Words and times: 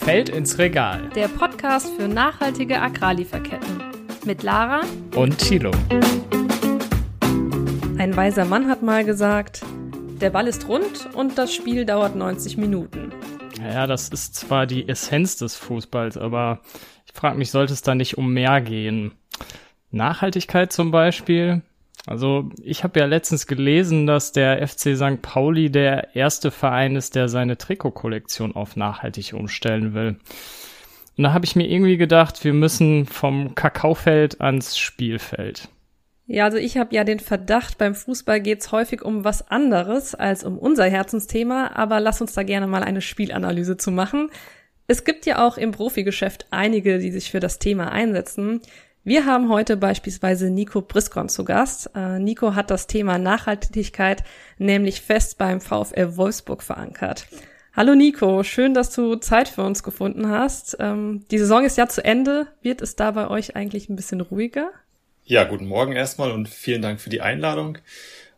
Feld 0.00 0.28
ins 0.30 0.58
Regal. 0.58 1.10
Der 1.14 1.28
Podcast 1.28 1.90
für 1.96 2.08
nachhaltige 2.08 2.80
Agrarlieferketten. 2.80 3.82
Mit 4.24 4.42
Lara 4.42 4.80
und 5.14 5.38
Thilo. 5.38 5.70
Ein 7.98 8.16
weiser 8.16 8.44
Mann 8.44 8.68
hat 8.68 8.82
mal 8.82 9.04
gesagt, 9.04 9.62
der 10.20 10.30
Ball 10.30 10.46
ist 10.46 10.66
rund 10.68 11.08
und 11.14 11.36
das 11.36 11.52
Spiel 11.52 11.84
dauert 11.84 12.16
90 12.16 12.56
Minuten. 12.56 13.12
Ja, 13.62 13.86
das 13.86 14.08
ist 14.08 14.34
zwar 14.34 14.66
die 14.66 14.88
Essenz 14.88 15.36
des 15.36 15.56
Fußballs, 15.56 16.16
aber 16.16 16.60
ich 17.06 17.12
frage 17.12 17.36
mich, 17.36 17.50
sollte 17.50 17.72
es 17.72 17.82
da 17.82 17.94
nicht 17.94 18.16
um 18.16 18.32
mehr 18.32 18.60
gehen? 18.60 19.12
Nachhaltigkeit 19.90 20.72
zum 20.72 20.90
Beispiel? 20.90 21.62
Also 22.06 22.50
ich 22.62 22.84
habe 22.84 23.00
ja 23.00 23.06
letztens 23.06 23.46
gelesen, 23.46 24.06
dass 24.06 24.32
der 24.32 24.66
FC 24.66 24.96
St. 24.96 25.20
Pauli 25.20 25.70
der 25.70 26.14
erste 26.14 26.50
Verein 26.50 26.96
ist, 26.96 27.14
der 27.14 27.28
seine 27.28 27.58
Trikotkollektion 27.58 28.54
auf 28.54 28.76
nachhaltig 28.76 29.34
umstellen 29.34 29.94
will. 29.94 30.16
Und 31.16 31.24
da 31.24 31.32
habe 31.32 31.44
ich 31.44 31.56
mir 31.56 31.68
irgendwie 31.68 31.96
gedacht, 31.96 32.44
wir 32.44 32.54
müssen 32.54 33.04
vom 33.04 33.54
Kakaofeld 33.54 34.40
ans 34.40 34.78
Spielfeld. 34.78 35.68
Ja, 36.26 36.44
also 36.44 36.58
ich 36.58 36.76
habe 36.76 36.94
ja 36.94 37.04
den 37.04 37.20
Verdacht, 37.20 37.78
beim 37.78 37.94
Fußball 37.94 38.40
geht's 38.40 38.70
häufig 38.70 39.02
um 39.02 39.24
was 39.24 39.48
anderes 39.50 40.14
als 40.14 40.44
um 40.44 40.58
unser 40.58 40.84
Herzensthema, 40.84 41.72
aber 41.74 42.00
lass 42.00 42.20
uns 42.20 42.34
da 42.34 42.42
gerne 42.42 42.66
mal 42.66 42.84
eine 42.84 43.00
Spielanalyse 43.00 43.78
zu 43.78 43.90
machen. 43.90 44.30
Es 44.86 45.04
gibt 45.04 45.26
ja 45.26 45.46
auch 45.46 45.56
im 45.56 45.72
Profigeschäft 45.72 46.46
einige, 46.50 46.98
die 46.98 47.10
sich 47.10 47.30
für 47.30 47.40
das 47.40 47.58
Thema 47.58 47.90
einsetzen. 47.92 48.60
Wir 49.08 49.24
haben 49.24 49.48
heute 49.48 49.78
beispielsweise 49.78 50.50
Nico 50.50 50.82
Briskon 50.82 51.30
zu 51.30 51.42
Gast. 51.42 51.88
Äh, 51.94 52.18
Nico 52.18 52.54
hat 52.54 52.70
das 52.70 52.86
Thema 52.86 53.16
Nachhaltigkeit 53.16 54.22
nämlich 54.58 55.00
fest 55.00 55.38
beim 55.38 55.62
VfL 55.62 56.18
Wolfsburg 56.18 56.62
verankert. 56.62 57.26
Hallo 57.72 57.94
Nico, 57.94 58.42
schön, 58.42 58.74
dass 58.74 58.92
du 58.94 59.16
Zeit 59.16 59.48
für 59.48 59.62
uns 59.62 59.82
gefunden 59.82 60.28
hast. 60.28 60.76
Ähm, 60.78 61.24
die 61.30 61.38
Saison 61.38 61.64
ist 61.64 61.78
ja 61.78 61.88
zu 61.88 62.04
Ende. 62.04 62.48
Wird 62.60 62.82
es 62.82 62.96
da 62.96 63.12
bei 63.12 63.30
euch 63.30 63.56
eigentlich 63.56 63.88
ein 63.88 63.96
bisschen 63.96 64.20
ruhiger? 64.20 64.72
Ja, 65.24 65.44
guten 65.44 65.68
Morgen 65.68 65.92
erstmal 65.92 66.30
und 66.30 66.46
vielen 66.46 66.82
Dank 66.82 67.00
für 67.00 67.08
die 67.08 67.22
Einladung. 67.22 67.78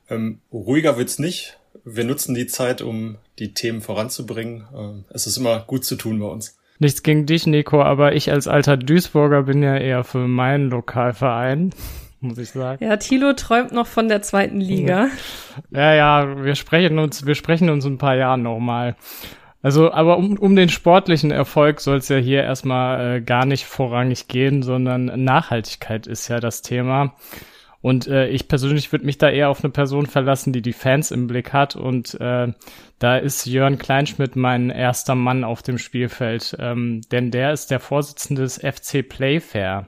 Ähm, 0.08 0.38
ruhiger 0.52 0.96
wird's 0.96 1.18
nicht. 1.18 1.58
Wir 1.84 2.04
nutzen 2.04 2.36
die 2.36 2.46
Zeit, 2.46 2.80
um 2.80 3.18
die 3.40 3.54
Themen 3.54 3.80
voranzubringen. 3.80 4.68
Ähm, 4.72 5.04
es 5.10 5.26
ist 5.26 5.36
immer 5.36 5.64
gut 5.66 5.84
zu 5.84 5.96
tun 5.96 6.20
bei 6.20 6.26
uns. 6.26 6.59
Nichts 6.80 7.02
gegen 7.02 7.26
dich, 7.26 7.46
Nico, 7.46 7.82
aber 7.82 8.14
ich 8.14 8.32
als 8.32 8.48
alter 8.48 8.78
Duisburger 8.78 9.42
bin 9.42 9.62
ja 9.62 9.76
eher 9.76 10.02
für 10.02 10.26
meinen 10.26 10.70
Lokalverein, 10.70 11.74
muss 12.20 12.38
ich 12.38 12.50
sagen. 12.50 12.82
Ja, 12.82 12.96
Thilo 12.96 13.34
träumt 13.34 13.72
noch 13.72 13.86
von 13.86 14.08
der 14.08 14.22
zweiten 14.22 14.60
Liga. 14.60 15.08
Ja, 15.72 15.92
ja, 15.92 16.44
wir 16.44 16.54
sprechen 16.54 16.98
uns, 16.98 17.26
wir 17.26 17.34
sprechen 17.34 17.68
uns 17.68 17.84
ein 17.84 17.98
paar 17.98 18.16
Jahren 18.16 18.42
nochmal. 18.42 18.96
Also, 19.62 19.92
aber 19.92 20.16
um, 20.16 20.38
um 20.38 20.56
den 20.56 20.70
sportlichen 20.70 21.32
Erfolg 21.32 21.80
soll 21.80 21.98
es 21.98 22.08
ja 22.08 22.16
hier 22.16 22.42
erstmal 22.44 23.16
äh, 23.16 23.20
gar 23.20 23.44
nicht 23.44 23.66
vorrangig 23.66 24.26
gehen, 24.26 24.62
sondern 24.62 25.22
Nachhaltigkeit 25.22 26.06
ist 26.06 26.28
ja 26.28 26.40
das 26.40 26.62
Thema. 26.62 27.14
Und 27.82 28.06
äh, 28.08 28.28
ich 28.28 28.46
persönlich 28.46 28.92
würde 28.92 29.06
mich 29.06 29.16
da 29.16 29.30
eher 29.30 29.48
auf 29.48 29.64
eine 29.64 29.72
Person 29.72 30.06
verlassen, 30.06 30.52
die 30.52 30.60
die 30.60 30.74
Fans 30.74 31.10
im 31.10 31.26
Blick 31.26 31.52
hat. 31.52 31.76
Und 31.76 32.14
äh, 32.20 32.52
da 32.98 33.16
ist 33.16 33.46
Jörn 33.46 33.78
Kleinschmidt 33.78 34.36
mein 34.36 34.68
erster 34.68 35.14
Mann 35.14 35.44
auf 35.44 35.62
dem 35.62 35.78
Spielfeld, 35.78 36.56
ähm, 36.58 37.00
denn 37.10 37.30
der 37.30 37.52
ist 37.52 37.70
der 37.70 37.80
Vorsitzende 37.80 38.42
des 38.42 38.58
FC 38.58 39.08
Playfair. 39.08 39.86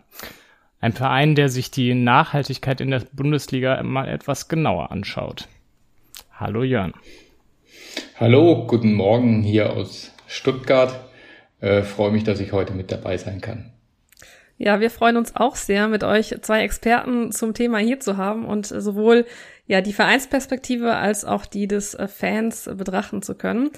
Ein 0.80 0.94
Verein, 0.94 1.34
der 1.34 1.48
sich 1.48 1.70
die 1.70 1.94
Nachhaltigkeit 1.94 2.80
in 2.80 2.90
der 2.90 3.02
Bundesliga 3.12 3.82
mal 3.82 4.08
etwas 4.08 4.48
genauer 4.48 4.90
anschaut. 4.90 5.48
Hallo 6.32 6.62
Jörn. 6.62 6.94
Hallo, 8.18 8.66
guten 8.66 8.94
Morgen 8.94 9.42
hier 9.42 9.74
aus 9.74 10.12
Stuttgart. 10.26 11.08
Äh, 11.60 11.82
freue 11.82 12.10
mich, 12.10 12.24
dass 12.24 12.40
ich 12.40 12.52
heute 12.52 12.72
mit 12.72 12.90
dabei 12.90 13.18
sein 13.18 13.40
kann. 13.40 13.71
Ja, 14.58 14.80
wir 14.80 14.90
freuen 14.90 15.16
uns 15.16 15.34
auch 15.34 15.56
sehr, 15.56 15.88
mit 15.88 16.04
euch 16.04 16.36
zwei 16.42 16.62
Experten 16.62 17.32
zum 17.32 17.54
Thema 17.54 17.78
hier 17.78 18.00
zu 18.00 18.16
haben 18.16 18.44
und 18.44 18.66
sowohl 18.66 19.26
ja 19.66 19.80
die 19.80 19.92
Vereinsperspektive 19.92 20.94
als 20.94 21.24
auch 21.24 21.46
die 21.46 21.66
des 21.66 21.94
äh, 21.94 22.08
Fans 22.08 22.70
betrachten 22.74 23.22
zu 23.22 23.34
können. 23.34 23.70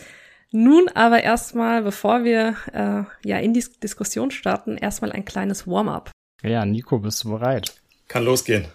Nun 0.50 0.88
aber 0.94 1.22
erstmal, 1.22 1.82
bevor 1.82 2.22
wir 2.25 2.56
äh, 2.72 3.28
ja 3.28 3.38
in 3.38 3.54
die 3.54 3.65
Diskussion 3.82 4.31
starten, 4.31 4.76
erstmal 4.76 5.10
ein 5.10 5.25
kleines 5.25 5.66
Warm-up. 5.66 6.10
Ja, 6.43 6.65
Nico, 6.65 6.99
bist 6.99 7.25
du 7.25 7.31
bereit? 7.31 7.75
Kann 8.06 8.25
losgehen. 8.25 8.66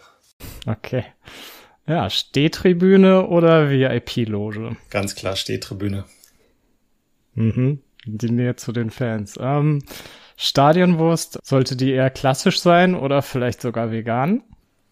Okay. 0.65 1.05
Ja, 1.87 2.09
Stehtribüne 2.09 3.27
oder 3.27 3.69
VIP-Loge? 3.69 4.75
Ganz 4.89 5.15
klar 5.15 5.35
Stehtribüne. 5.35 6.05
Mhm. 7.33 7.81
Die 8.05 8.29
Nähe 8.29 8.55
zu 8.55 8.71
den 8.71 8.89
Fans. 8.89 9.35
Ähm, 9.39 9.83
Stadionwurst, 10.41 11.37
sollte 11.43 11.75
die 11.75 11.91
eher 11.91 12.09
klassisch 12.09 12.61
sein 12.61 12.95
oder 12.95 13.21
vielleicht 13.21 13.61
sogar 13.61 13.91
vegan? 13.91 14.41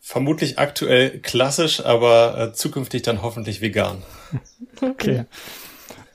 Vermutlich 0.02 0.60
aktuell 0.60 1.20
klassisch, 1.20 1.86
aber 1.86 2.38
äh, 2.38 2.54
zukünftig 2.54 3.04
dann 3.04 3.22
hoffentlich 3.22 3.62
vegan. 3.62 4.04
okay. 4.82 5.24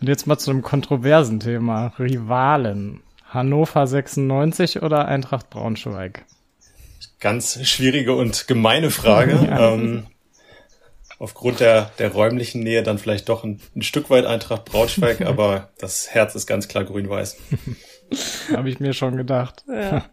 Und 0.03 0.09
jetzt 0.09 0.27
mal 0.27 0.37
zu 0.37 0.51
einem 0.51 0.61
kontroversen 0.61 1.41
Thema. 1.41 1.95
Rivalen. 1.99 3.01
Hannover 3.27 3.87
96 3.87 4.83
oder 4.83 5.09
Eintracht 5.09 5.49
Braunschweig? 5.49 6.27
Ganz 7.19 7.59
schwierige 7.67 8.15
und 8.15 8.47
gemeine 8.47 8.91
Frage. 8.91 9.47
ja. 9.47 9.73
ähm, 9.73 10.09
aufgrund 11.19 11.61
der, 11.61 11.91
der 11.99 12.13
räumlichen 12.13 12.63
Nähe 12.63 12.83
dann 12.83 12.99
vielleicht 12.99 13.31
doch 13.31 13.45
ein, 13.45 13.63
ein 13.75 13.81
Stück 13.83 14.11
weit 14.11 14.27
Eintracht 14.27 14.67
Braunschweig, 14.67 15.21
aber 15.25 15.71
das 15.79 16.11
Herz 16.11 16.35
ist 16.35 16.47
ganz 16.47 16.69
klar 16.69 16.85
grün-weiß. 16.85 17.39
Habe 18.53 18.69
ich 18.69 18.81
mir 18.81 18.93
schon 18.93 19.17
gedacht. 19.17 19.65
Ja. 19.69 20.05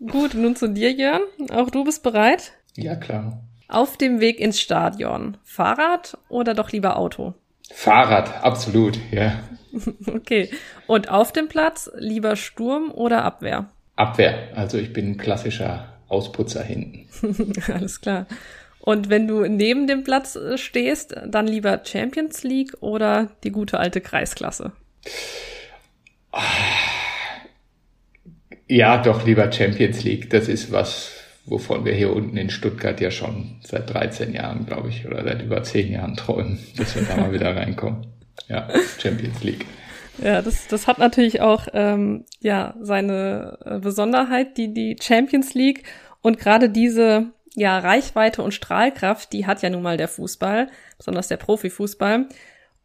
Gut, 0.00 0.34
nun 0.34 0.56
zu 0.56 0.68
dir, 0.68 0.90
Jörn. 0.90 1.22
Auch 1.50 1.70
du 1.70 1.84
bist 1.84 2.02
bereit? 2.02 2.52
Ja, 2.76 2.96
klar. 2.96 3.42
Auf 3.68 3.96
dem 3.96 4.20
Weg 4.20 4.40
ins 4.40 4.60
Stadion. 4.60 5.36
Fahrrad 5.44 6.18
oder 6.28 6.54
doch 6.54 6.72
lieber 6.72 6.96
Auto? 6.96 7.34
Fahrrad, 7.72 8.42
absolut, 8.42 8.98
ja. 9.10 9.40
okay. 10.06 10.50
Und 10.86 11.10
auf 11.10 11.32
dem 11.32 11.48
Platz 11.48 11.90
lieber 11.96 12.36
Sturm 12.36 12.90
oder 12.90 13.24
Abwehr? 13.24 13.70
Abwehr. 13.96 14.48
Also 14.54 14.78
ich 14.78 14.92
bin 14.92 15.12
ein 15.12 15.16
klassischer 15.16 15.92
Ausputzer 16.08 16.62
hinten. 16.62 17.08
Alles 17.72 18.00
klar. 18.00 18.26
Und 18.80 19.08
wenn 19.08 19.28
du 19.28 19.46
neben 19.46 19.86
dem 19.86 20.02
Platz 20.02 20.36
äh, 20.36 20.58
stehst, 20.58 21.14
dann 21.24 21.46
lieber 21.46 21.80
Champions 21.84 22.42
League 22.42 22.74
oder 22.80 23.28
die 23.44 23.52
gute 23.52 23.78
alte 23.78 24.00
Kreisklasse? 24.00 24.72
Ja, 28.72 28.96
doch 28.96 29.26
lieber 29.26 29.52
Champions 29.52 30.02
League. 30.02 30.30
Das 30.30 30.48
ist 30.48 30.72
was, 30.72 31.12
wovon 31.44 31.84
wir 31.84 31.92
hier 31.92 32.10
unten 32.10 32.38
in 32.38 32.48
Stuttgart 32.48 32.98
ja 33.02 33.10
schon 33.10 33.56
seit 33.62 33.92
13 33.92 34.32
Jahren, 34.32 34.64
glaube 34.64 34.88
ich, 34.88 35.06
oder 35.06 35.22
seit 35.24 35.42
über 35.42 35.62
10 35.62 35.92
Jahren 35.92 36.16
träumen, 36.16 36.58
dass 36.78 36.94
wir 36.94 37.02
da 37.02 37.18
mal 37.18 37.34
wieder 37.34 37.54
reinkommen. 37.56 38.06
Ja, 38.48 38.66
Champions 38.98 39.44
League. 39.44 39.66
Ja, 40.24 40.40
das, 40.40 40.68
das 40.68 40.86
hat 40.86 40.98
natürlich 40.98 41.42
auch 41.42 41.66
ähm, 41.74 42.24
ja 42.40 42.74
seine 42.80 43.58
äh, 43.62 43.78
Besonderheit, 43.78 44.56
die 44.56 44.72
die 44.72 44.96
Champions 44.98 45.52
League 45.52 45.82
und 46.22 46.38
gerade 46.38 46.70
diese 46.70 47.26
ja 47.54 47.78
Reichweite 47.78 48.40
und 48.40 48.54
Strahlkraft, 48.54 49.34
die 49.34 49.44
hat 49.46 49.60
ja 49.60 49.68
nun 49.68 49.82
mal 49.82 49.98
der 49.98 50.08
Fußball, 50.08 50.68
besonders 50.96 51.28
der 51.28 51.36
Profifußball. 51.36 52.26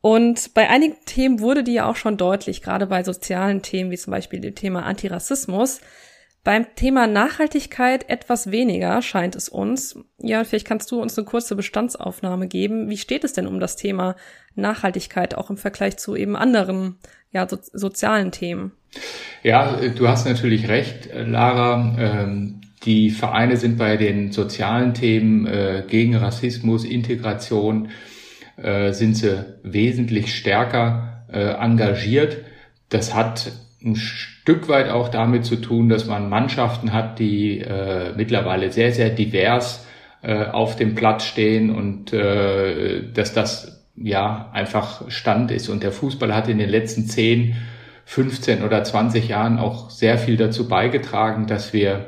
Und 0.02 0.54
bei 0.54 0.70
einigen 0.70 0.96
Themen 1.06 1.40
wurde 1.40 1.64
die 1.64 1.74
ja 1.74 1.90
auch 1.90 1.96
schon 1.96 2.18
deutlich, 2.18 2.62
gerade 2.62 2.88
bei 2.88 3.04
sozialen 3.04 3.62
Themen 3.62 3.92
wie 3.92 3.98
zum 3.98 4.12
Beispiel 4.12 4.40
dem 4.40 4.56
Thema 4.56 4.84
Antirassismus. 4.84 5.82
Beim 6.44 6.66
Thema 6.76 7.08
Nachhaltigkeit 7.08 8.10
etwas 8.10 8.52
weniger, 8.52 9.02
scheint 9.02 9.36
es 9.36 9.50
uns. 9.50 10.00
Ja, 10.18 10.46
vielleicht 10.46 10.66
kannst 10.66 10.90
du 10.92 11.02
uns 11.02 11.18
eine 11.18 11.26
kurze 11.26 11.58
Bestandsaufnahme 11.58 12.48
geben. 12.48 12.90
Wie 12.90 12.96
steht 12.96 13.26
es 13.26 13.34
denn 13.34 13.48
um 13.48 13.60
das 13.60 13.76
Thema 13.76 14.16
Nachhaltigkeit 14.56 15.36
auch 15.36 15.50
im 15.50 15.58
Vergleich 15.58 15.98
zu 15.98 16.16
eben 16.16 16.38
anderen 16.38 17.00
ja, 17.32 17.50
so, 17.50 17.58
sozialen 17.74 18.32
Themen? 18.32 18.72
Ja, 19.44 19.76
du 19.90 20.08
hast 20.08 20.26
natürlich 20.26 20.70
recht, 20.70 21.10
Lara. 21.14 21.96
Ähm, 22.00 22.62
die 22.86 23.10
Vereine 23.10 23.58
sind 23.58 23.78
bei 23.78 23.98
den 23.98 24.32
sozialen 24.32 24.94
Themen 24.94 25.46
äh, 25.48 25.84
gegen 25.86 26.16
Rassismus, 26.16 26.86
Integration, 26.86 27.90
äh, 28.58 28.92
sind 28.92 29.16
sie 29.16 29.46
wesentlich 29.64 30.36
stärker 30.36 31.24
äh, 31.32 31.40
engagiert. 31.40 32.38
Das 32.90 33.14
hat 33.14 33.52
ein 33.84 33.96
Stück 33.96 34.70
weit 34.70 34.90
auch 34.90 35.10
damit 35.10 35.46
zu 35.46 35.58
tun, 35.58 35.90
dass 35.90 36.06
man 36.06 36.30
Mannschaften 36.30 36.94
hat, 36.94 37.20
die 37.20 37.60
äh, 37.60 38.14
mittlerweile 38.16 38.72
sehr, 38.72 38.92
sehr 38.92 39.10
divers 39.10 39.86
äh, 40.22 40.46
auf 40.46 40.76
dem 40.76 40.96
Platz 40.96 41.26
stehen 41.26 41.70
und 41.70 42.12
äh, 42.14 43.04
dass 43.14 43.34
das 43.34 43.86
ja 43.96 44.50
einfach 44.54 45.10
Stand 45.10 45.52
ist. 45.52 45.70
Und 45.70 45.84
der 45.84 45.92
Fußball 45.92 46.34
hat 46.34 46.50
in 46.50 46.58
den 46.58 46.70
letzten 46.70 47.06
10, 47.06 47.56
15 48.06 48.64
oder 48.64 48.84
20 48.84 49.28
Jahren 49.28 49.60
auch 49.60 49.90
sehr 49.90 50.18
viel 50.18 50.38
dazu 50.38 50.68
beigetragen, 50.68 51.46
dass 51.46 51.74
wir 51.74 52.08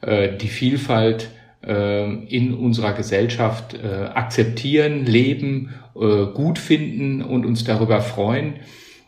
äh, 0.00 0.36
die 0.36 0.48
Vielfalt 0.48 1.28
äh, 1.66 2.04
in 2.04 2.54
unserer 2.54 2.92
Gesellschaft 2.92 3.74
äh, 3.74 4.06
akzeptieren, 4.14 5.04
leben, 5.04 5.74
äh, 5.94 6.26
gut 6.32 6.58
finden 6.58 7.22
und 7.22 7.46
uns 7.46 7.64
darüber 7.64 8.00
freuen. 8.00 8.54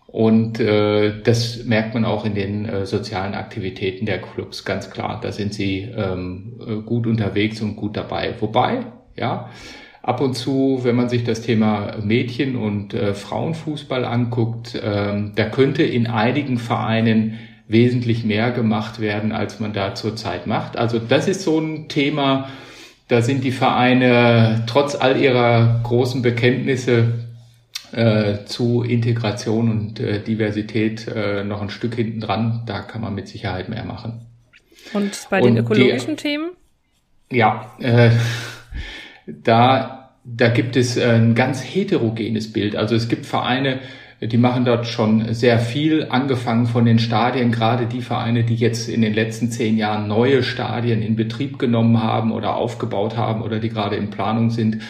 Und 0.07 0.61
äh, 0.61 1.21
das 1.23 1.65
merkt 1.65 1.95
man 1.95 2.05
auch 2.05 2.25
in 2.25 2.35
den 2.35 2.65
äh, 2.65 2.87
sozialen 2.87 3.35
Aktivitäten 3.35 4.07
der 4.07 4.21
Clubs 4.23 4.65
ganz 4.65 4.91
klar. 4.91 5.21
Da 5.21 5.33
sind 5.33 5.53
sie 5.53 5.81
ähm, 5.95 6.55
äh, 6.67 6.77
gut 6.77 7.07
unterwegs 7.07 7.61
und 7.61 7.77
gut 7.77 7.97
dabei. 7.97 8.35
Wobei, 8.41 8.87
ja, 9.17 9.51
ab 10.03 10.21
und 10.21 10.35
zu, 10.35 10.81
wenn 10.85 10.97
man 10.97 11.09
sich 11.09 11.25
das 11.25 11.43
Thema 11.43 11.97
Mädchen- 12.03 12.57
und 12.57 12.95
äh, 12.95 13.13
Frauenfußball 13.13 14.05
anguckt, 14.05 14.81
ähm, 14.83 15.33
da 15.35 15.49
könnte 15.49 15.83
in 15.83 16.07
einigen 16.07 16.59
Vereinen 16.59 17.39
wesentlich 17.69 18.25
mehr 18.25 18.53
gemacht 18.53 19.01
werden, 19.01 19.33
als 19.33 19.59
man 19.59 19.73
da 19.73 19.95
zurzeit 19.97 20.47
macht. 20.47 20.79
Also 20.79 21.01
das 21.01 21.27
ist 21.27 21.43
so 21.43 21.59
ein 21.59 21.89
Thema, 21.89 22.49
da 23.09 23.23
sind 23.23 23.45
die 23.45 23.53
Vereine 23.53 24.65
trotz 24.67 24.95
all 24.95 25.17
ihrer 25.21 25.81
großen 25.83 26.23
Bekenntnisse 26.23 27.27
äh, 27.93 28.45
zu 28.45 28.83
Integration 28.83 29.71
und 29.71 30.01
äh, 30.01 30.21
Diversität 30.23 31.07
äh, 31.07 31.45
noch 31.45 31.63
ein 31.63 31.71
Stück 31.71 31.95
hinten 31.95 32.21
dran. 32.21 32.63
Da 32.67 32.81
kann 32.81 33.01
man 33.01 33.15
mit 33.15 33.29
Sicherheit 33.29 33.69
mehr 33.69 33.85
machen. 33.85 34.27
Und 34.93 35.27
bei 35.31 35.41
den 35.41 35.53
und 35.53 35.59
ökologischen 35.59 36.17
die, 36.17 36.23
Themen? 36.23 36.51
Ja, 37.31 37.75
äh, 37.81 38.11
da, 39.27 40.15
da 40.25 40.49
gibt 40.49 40.77
es 40.77 40.99
ein 40.99 41.35
ganz 41.35 41.63
heterogenes 41.63 42.53
Bild. 42.53 42.77
Also 42.77 42.95
es 42.95 43.09
gibt 43.09 43.27
Vereine, 43.27 43.81
die 44.21 44.39
machen 44.39 44.65
dort 44.65 44.87
schon 44.87 45.35
sehr 45.35 45.59
viel, 45.59 46.07
angefangen 46.09 46.67
von 46.67 46.85
den 46.85 46.99
Stadien, 46.99 47.53
gerade 47.53 47.87
die 47.87 48.01
Vereine, 48.01 48.45
die 48.45 48.57
jetzt 48.57 48.89
in 48.89 49.03
den 49.03 49.15
letzten 49.15 49.51
zehn 49.51 49.77
Jahren 49.77 50.09
neue 50.09 50.43
Stadien 50.43 51.03
in 51.03 51.17
Betrieb 51.17 51.59
genommen 51.59 52.03
haben 52.03 52.33
oder 52.33 52.57
aufgebaut 52.57 53.17
haben 53.17 53.43
oder 53.43 53.59
die 53.59 53.69
gerade 53.69 53.97
in 53.97 54.11
Planung 54.11 54.51
sind 54.51 54.83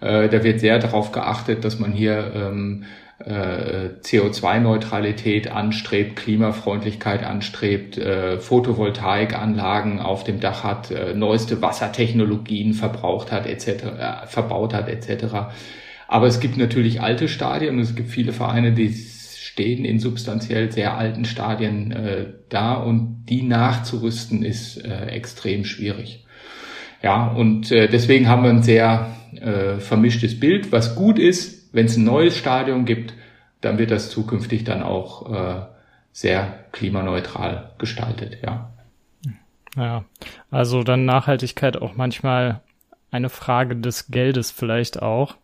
äh, 0.00 0.28
da 0.28 0.42
wird 0.42 0.60
sehr 0.60 0.78
darauf 0.78 1.12
geachtet, 1.12 1.64
dass 1.64 1.78
man 1.78 1.92
hier 1.92 2.32
ähm, 2.34 2.84
äh, 3.18 3.90
CO2-Neutralität 4.02 5.50
anstrebt, 5.50 6.16
Klimafreundlichkeit 6.16 7.22
anstrebt, 7.22 7.98
äh, 7.98 8.38
Photovoltaikanlagen 8.38 10.00
auf 10.00 10.24
dem 10.24 10.40
Dach 10.40 10.64
hat, 10.64 10.90
äh, 10.90 11.14
neueste 11.14 11.60
Wassertechnologien 11.60 12.72
verbraucht 12.72 13.30
hat, 13.30 13.46
etc., 13.46 13.68
äh, 13.68 14.26
verbaut 14.26 14.72
hat, 14.72 14.88
etc. 14.88 15.52
Aber 16.10 16.26
es 16.26 16.40
gibt 16.40 16.56
natürlich 16.56 17.00
alte 17.00 17.28
Stadien 17.28 17.76
und 17.76 17.82
es 17.82 17.94
gibt 17.94 18.10
viele 18.10 18.32
Vereine, 18.32 18.72
die 18.72 18.92
stehen 18.92 19.84
in 19.84 20.00
substanziell 20.00 20.72
sehr 20.72 20.98
alten 20.98 21.24
Stadien 21.24 21.92
äh, 21.92 22.26
da 22.48 22.74
und 22.74 23.26
die 23.28 23.42
nachzurüsten 23.42 24.42
ist 24.42 24.84
äh, 24.84 25.06
extrem 25.06 25.64
schwierig. 25.64 26.26
Ja, 27.00 27.28
und 27.28 27.70
äh, 27.70 27.88
deswegen 27.88 28.26
haben 28.26 28.42
wir 28.42 28.50
ein 28.50 28.64
sehr 28.64 29.14
äh, 29.40 29.78
vermischtes 29.78 30.40
Bild, 30.40 30.72
was 30.72 30.96
gut 30.96 31.16
ist, 31.20 31.72
wenn 31.72 31.86
es 31.86 31.96
ein 31.96 32.02
neues 32.02 32.36
Stadion 32.36 32.86
gibt, 32.86 33.14
dann 33.60 33.78
wird 33.78 33.92
das 33.92 34.10
zukünftig 34.10 34.64
dann 34.64 34.82
auch 34.82 35.32
äh, 35.32 35.60
sehr 36.10 36.64
klimaneutral 36.72 37.70
gestaltet, 37.78 38.38
ja. 38.42 38.72
Ja, 39.76 40.04
also 40.50 40.82
dann 40.82 41.04
Nachhaltigkeit 41.04 41.80
auch 41.80 41.94
manchmal 41.94 42.62
eine 43.12 43.28
Frage 43.28 43.76
des 43.76 44.08
Geldes 44.08 44.50
vielleicht 44.50 45.00
auch. 45.00 45.36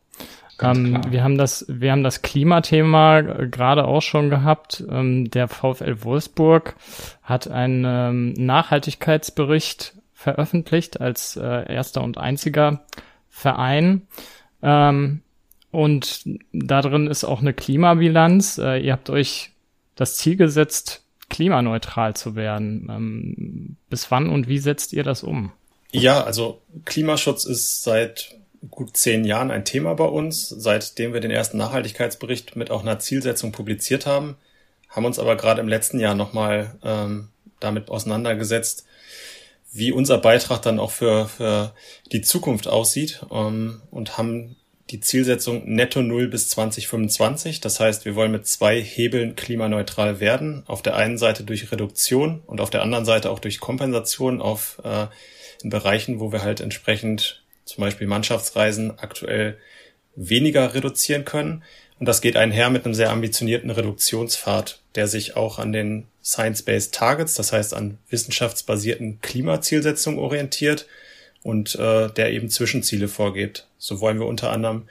Ähm, 0.61 1.01
wir 1.11 1.23
haben 1.23 1.39
das, 1.39 1.65
wir 1.69 1.93
haben 1.93 2.03
das 2.03 2.23
Klimathema 2.23 3.19
äh, 3.19 3.49
gerade 3.49 3.87
auch 3.87 4.03
schon 4.03 4.31
gehabt. 4.31 4.85
Ähm, 4.89 5.31
der 5.31 5.49
VfL 5.49 6.03
Wolfsburg 6.03 6.77
hat 7.23 7.49
einen 7.49 7.85
ähm, 7.87 8.33
Nachhaltigkeitsbericht 8.45 9.95
veröffentlicht 10.13 11.01
als 11.01 11.37
äh, 11.37 11.73
erster 11.73 12.03
und 12.03 12.19
einziger 12.19 12.85
Verein. 13.29 14.07
Ähm, 14.63 15.21
und 15.71 16.25
da 16.53 16.81
drin 16.81 17.07
ist 17.07 17.25
auch 17.25 17.41
eine 17.41 17.53
Klimabilanz. 17.53 18.59
Äh, 18.59 18.79
ihr 18.79 18.93
habt 18.93 19.11
euch 19.11 19.51
das 19.95 20.17
Ziel 20.17 20.37
gesetzt, 20.37 21.05
klimaneutral 21.29 22.15
zu 22.15 22.35
werden. 22.35 22.89
Ähm, 22.91 23.77
bis 23.91 24.11
wann 24.11 24.31
und 24.31 24.49
wie 24.49 24.59
setzt 24.59 24.93
ihr 24.93 25.03
das 25.03 25.23
um? 25.23 25.53
Ja, 25.93 26.25
also 26.25 26.63
Klimaschutz 26.85 27.45
ist 27.45 27.83
seit 27.83 28.37
gut 28.71 28.97
zehn 28.97 29.25
Jahren 29.25 29.51
ein 29.51 29.65
Thema 29.65 29.95
bei 29.95 30.05
uns, 30.05 30.49
seitdem 30.49 31.13
wir 31.13 31.21
den 31.21 31.31
ersten 31.31 31.59
Nachhaltigkeitsbericht 31.59 32.57
mit 32.57 32.71
auch 32.71 32.83
einer 32.83 32.99
Zielsetzung 32.99 33.53
publiziert 33.53 34.07
haben, 34.07 34.37
haben 34.89 35.05
uns 35.05 35.19
aber 35.19 35.37
gerade 35.37 35.61
im 35.61 35.69
letzten 35.69 36.01
Jahr 36.01 36.15
nochmal 36.15 36.77
ähm, 36.83 37.29
damit 37.61 37.91
auseinandergesetzt, 37.91 38.87
wie 39.73 39.93
unser 39.93 40.19
Beitrag 40.19 40.63
dann 40.63 40.79
auch 40.79 40.91
für, 40.91 41.29
für 41.29 41.75
die 42.13 42.23
Zukunft 42.23 42.67
aussieht 42.69 43.25
ähm, 43.31 43.83
und 43.91 44.17
haben 44.17 44.57
die 44.91 45.01
Zielsetzung 45.01 45.65
netto 45.67 46.01
null 46.01 46.29
bis 46.29 46.49
2025. 46.51 47.61
Das 47.61 47.81
heißt, 47.81 48.05
wir 48.05 48.15
wollen 48.15 48.31
mit 48.31 48.47
zwei 48.47 48.81
Hebeln 48.81 49.35
klimaneutral 49.35 50.21
werden. 50.21 50.63
Auf 50.67 50.81
der 50.81 50.95
einen 50.95 51.19
Seite 51.19 51.43
durch 51.43 51.73
Reduktion 51.73 52.43
und 52.47 52.61
auf 52.61 52.71
der 52.71 52.83
anderen 52.83 53.05
Seite 53.05 53.31
auch 53.31 53.41
durch 53.41 53.59
Kompensation 53.59 54.41
auf 54.41 54.81
äh, 54.85 55.07
in 55.63 55.71
Bereichen, 55.71 56.21
wo 56.21 56.33
wir 56.33 56.43
halt 56.43 56.61
entsprechend 56.61 57.43
zum 57.67 57.83
Beispiel 57.83 58.07
Mannschaftsreisen 58.07 58.99
aktuell 58.99 59.59
weniger 60.15 60.75
reduzieren 60.75 61.27
können. 61.27 61.63
Und 61.99 62.07
das 62.07 62.21
geht 62.21 62.37
einher 62.37 62.71
mit 62.71 62.85
einem 62.85 62.95
sehr 62.95 63.11
ambitionierten 63.11 63.71
Reduktionspfad, 63.71 64.81
der 64.95 65.09
sich 65.09 65.37
auch 65.37 65.59
an 65.59 65.73
den 65.73 66.07
Science-Based 66.23 66.95
Targets, 66.95 67.35
das 67.35 67.53
heißt 67.53 67.75
an 67.75 67.99
wissenschaftsbasierten 68.09 69.21
Klimazielsetzungen 69.21 70.19
orientiert 70.19 70.87
und 71.43 71.75
äh, 71.77 72.11
der 72.11 72.33
eben 72.33 72.51
Zwischenziele 72.51 73.09
vorgibt. 73.09 73.69
So 73.79 74.01
wollen 74.01 74.19
wir 74.19 74.27
unter 74.27 74.51
anderem 74.51 74.89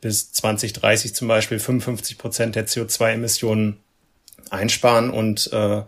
bis 0.00 0.32
2030 0.32 1.14
zum 1.14 1.28
Beispiel 1.28 1.58
55 1.58 2.18
Prozent 2.18 2.56
der 2.56 2.66
CO2-Emissionen 2.66 3.78
einsparen 4.50 5.10
und 5.10 5.52
äh, 5.52 5.82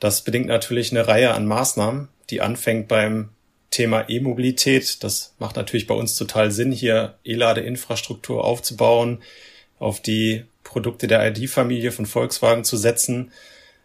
das 0.00 0.22
bedingt 0.22 0.46
natürlich 0.46 0.90
eine 0.90 1.06
Reihe 1.06 1.34
an 1.34 1.46
Maßnahmen, 1.46 2.08
die 2.30 2.40
anfängt 2.40 2.88
beim 2.88 3.28
Thema 3.70 4.08
E-Mobilität. 4.08 5.02
Das 5.02 5.34
macht 5.38 5.56
natürlich 5.56 5.86
bei 5.86 5.94
uns 5.94 6.16
total 6.16 6.50
Sinn, 6.50 6.72
hier 6.72 7.14
E-Ladeinfrastruktur 7.24 8.44
aufzubauen, 8.44 9.22
auf 9.78 10.00
die 10.00 10.44
Produkte 10.64 11.06
der 11.06 11.26
ID-Familie 11.28 11.92
von 11.92 12.06
Volkswagen 12.06 12.64
zu 12.64 12.76
setzen, 12.76 13.32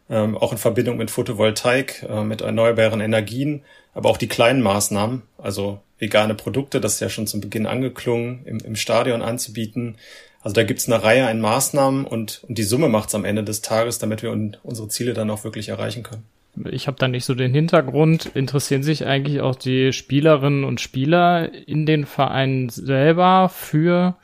ähm, 0.09 0.37
auch 0.37 0.51
in 0.51 0.57
Verbindung 0.57 0.97
mit 0.97 1.09
Photovoltaik, 1.09 2.05
äh, 2.07 2.23
mit 2.23 2.41
erneuerbaren 2.41 3.01
Energien, 3.01 3.63
aber 3.93 4.09
auch 4.09 4.17
die 4.17 4.27
kleinen 4.27 4.61
Maßnahmen, 4.61 5.23
also 5.37 5.79
vegane 5.97 6.35
Produkte, 6.35 6.81
das 6.81 6.95
ist 6.95 6.99
ja 6.99 7.09
schon 7.09 7.27
zum 7.27 7.41
Beginn 7.41 7.65
angeklungen, 7.65 8.45
im, 8.45 8.59
im 8.59 8.75
Stadion 8.75 9.21
anzubieten. 9.21 9.97
Also 10.41 10.53
da 10.53 10.63
gibt's 10.63 10.87
eine 10.87 11.01
Reihe 11.01 11.27
an 11.27 11.41
Maßnahmen 11.41 12.05
und, 12.05 12.43
und 12.47 12.57
die 12.57 12.63
Summe 12.63 12.89
macht's 12.89 13.15
am 13.15 13.25
Ende 13.25 13.43
des 13.43 13.61
Tages, 13.61 13.97
damit 13.97 14.21
wir 14.21 14.31
unsere 14.31 14.87
Ziele 14.89 15.13
dann 15.13 15.31
auch 15.31 15.43
wirklich 15.43 15.69
erreichen 15.69 16.03
können. 16.03 16.23
Ich 16.69 16.87
habe 16.87 16.97
da 16.97 17.07
nicht 17.07 17.25
so 17.25 17.35
den 17.35 17.53
Hintergrund. 17.53 18.27
Interessieren 18.27 18.83
sich 18.83 19.05
eigentlich 19.05 19.41
auch 19.41 19.55
die 19.55 19.93
Spielerinnen 19.93 20.63
und 20.63 20.81
Spieler 20.81 21.53
in 21.67 21.85
den 21.85 22.05
Vereinen 22.05 22.69
selber 22.69 23.49
für 23.49 24.15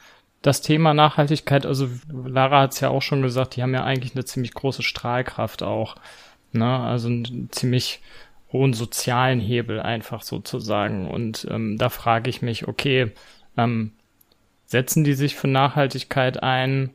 das 0.42 0.62
Thema 0.62 0.94
Nachhaltigkeit, 0.94 1.66
also 1.66 1.88
Lara 2.10 2.62
hat 2.62 2.74
es 2.74 2.80
ja 2.80 2.90
auch 2.90 3.02
schon 3.02 3.22
gesagt, 3.22 3.56
die 3.56 3.64
haben 3.64 3.74
ja 3.74 3.84
eigentlich 3.84 4.16
eine 4.16 4.26
ziemlich 4.26 4.54
große 4.54 4.82
Strahlkraft 4.82 5.62
auch. 5.62 5.96
Ne? 6.52 6.66
Also 6.66 7.08
einen 7.08 7.50
ziemlich 7.52 8.02
hohen 8.52 8.74
sozialen 8.74 9.40
Hebel 9.40 9.80
einfach 9.80 10.24
sozusagen. 10.24 11.10
Und 11.10 11.48
ähm, 11.50 11.78
da 11.78 11.90
frage 11.90 12.30
ich 12.30 12.42
mich, 12.42 12.68
okay, 12.68 13.12
ähm, 13.56 13.94
setzen 14.66 15.04
die 15.04 15.14
sich 15.14 15.36
für 15.36 15.48
Nachhaltigkeit 15.48 16.42
ein? 16.42 16.90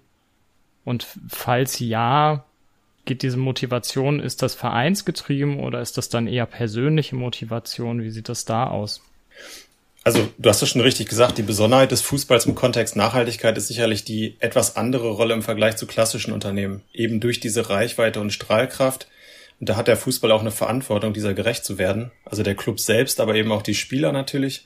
Und 0.85 1.07
falls 1.28 1.78
ja, 1.78 2.45
geht 3.07 3.23
diese 3.23 3.39
Motivation, 3.39 4.21
ist 4.21 4.43
das 4.43 4.55
vereinsgetrieben 4.55 5.61
oder 5.61 5.81
ist 5.81 5.97
das 5.97 6.09
dann 6.09 6.27
eher 6.27 6.47
persönliche 6.47 7.17
Motivation? 7.17 8.03
Wie 8.03 8.11
sieht 8.11 8.29
das 8.29 8.45
da 8.45 8.67
aus? 8.67 9.01
Also 10.05 10.29
du 10.39 10.49
hast 10.49 10.63
es 10.63 10.69
schon 10.69 10.83
richtig 10.83 11.09
gesagt, 11.09 11.37
die 11.37 11.43
Besonderheit 11.43 11.91
des 11.91 12.01
Fußballs 12.03 12.47
im 12.47 12.55
Kontext 12.55 12.95
Nachhaltigkeit 12.95 13.59
ist 13.59 13.67
sicherlich 13.67 14.05
die 14.05 14.37
etwas 14.39 14.77
andere 14.77 15.09
Rolle 15.09 15.35
im 15.35 15.43
Vergleich 15.43 15.77
zu 15.77 15.87
klassischen 15.87 16.33
Unternehmen, 16.33 16.83
eben 16.93 17.19
durch 17.19 17.41
diese 17.41 17.71
Reichweite 17.71 18.21
und 18.21 18.33
Strahlkraft. 18.33 19.09
Und 19.59 19.69
da 19.69 19.75
hat 19.75 19.89
der 19.89 19.97
Fußball 19.97 20.31
auch 20.31 20.43
eine 20.43 20.53
Verantwortung, 20.53 21.13
dieser 21.13 21.35
gerecht 21.35 21.65
zu 21.65 21.79
werden. 21.79 22.13
Also 22.25 22.43
der 22.43 22.55
Club 22.55 22.79
selbst, 22.79 23.19
aber 23.19 23.35
eben 23.35 23.51
auch 23.51 23.63
die 23.63 23.75
Spieler 23.75 24.13
natürlich 24.13 24.65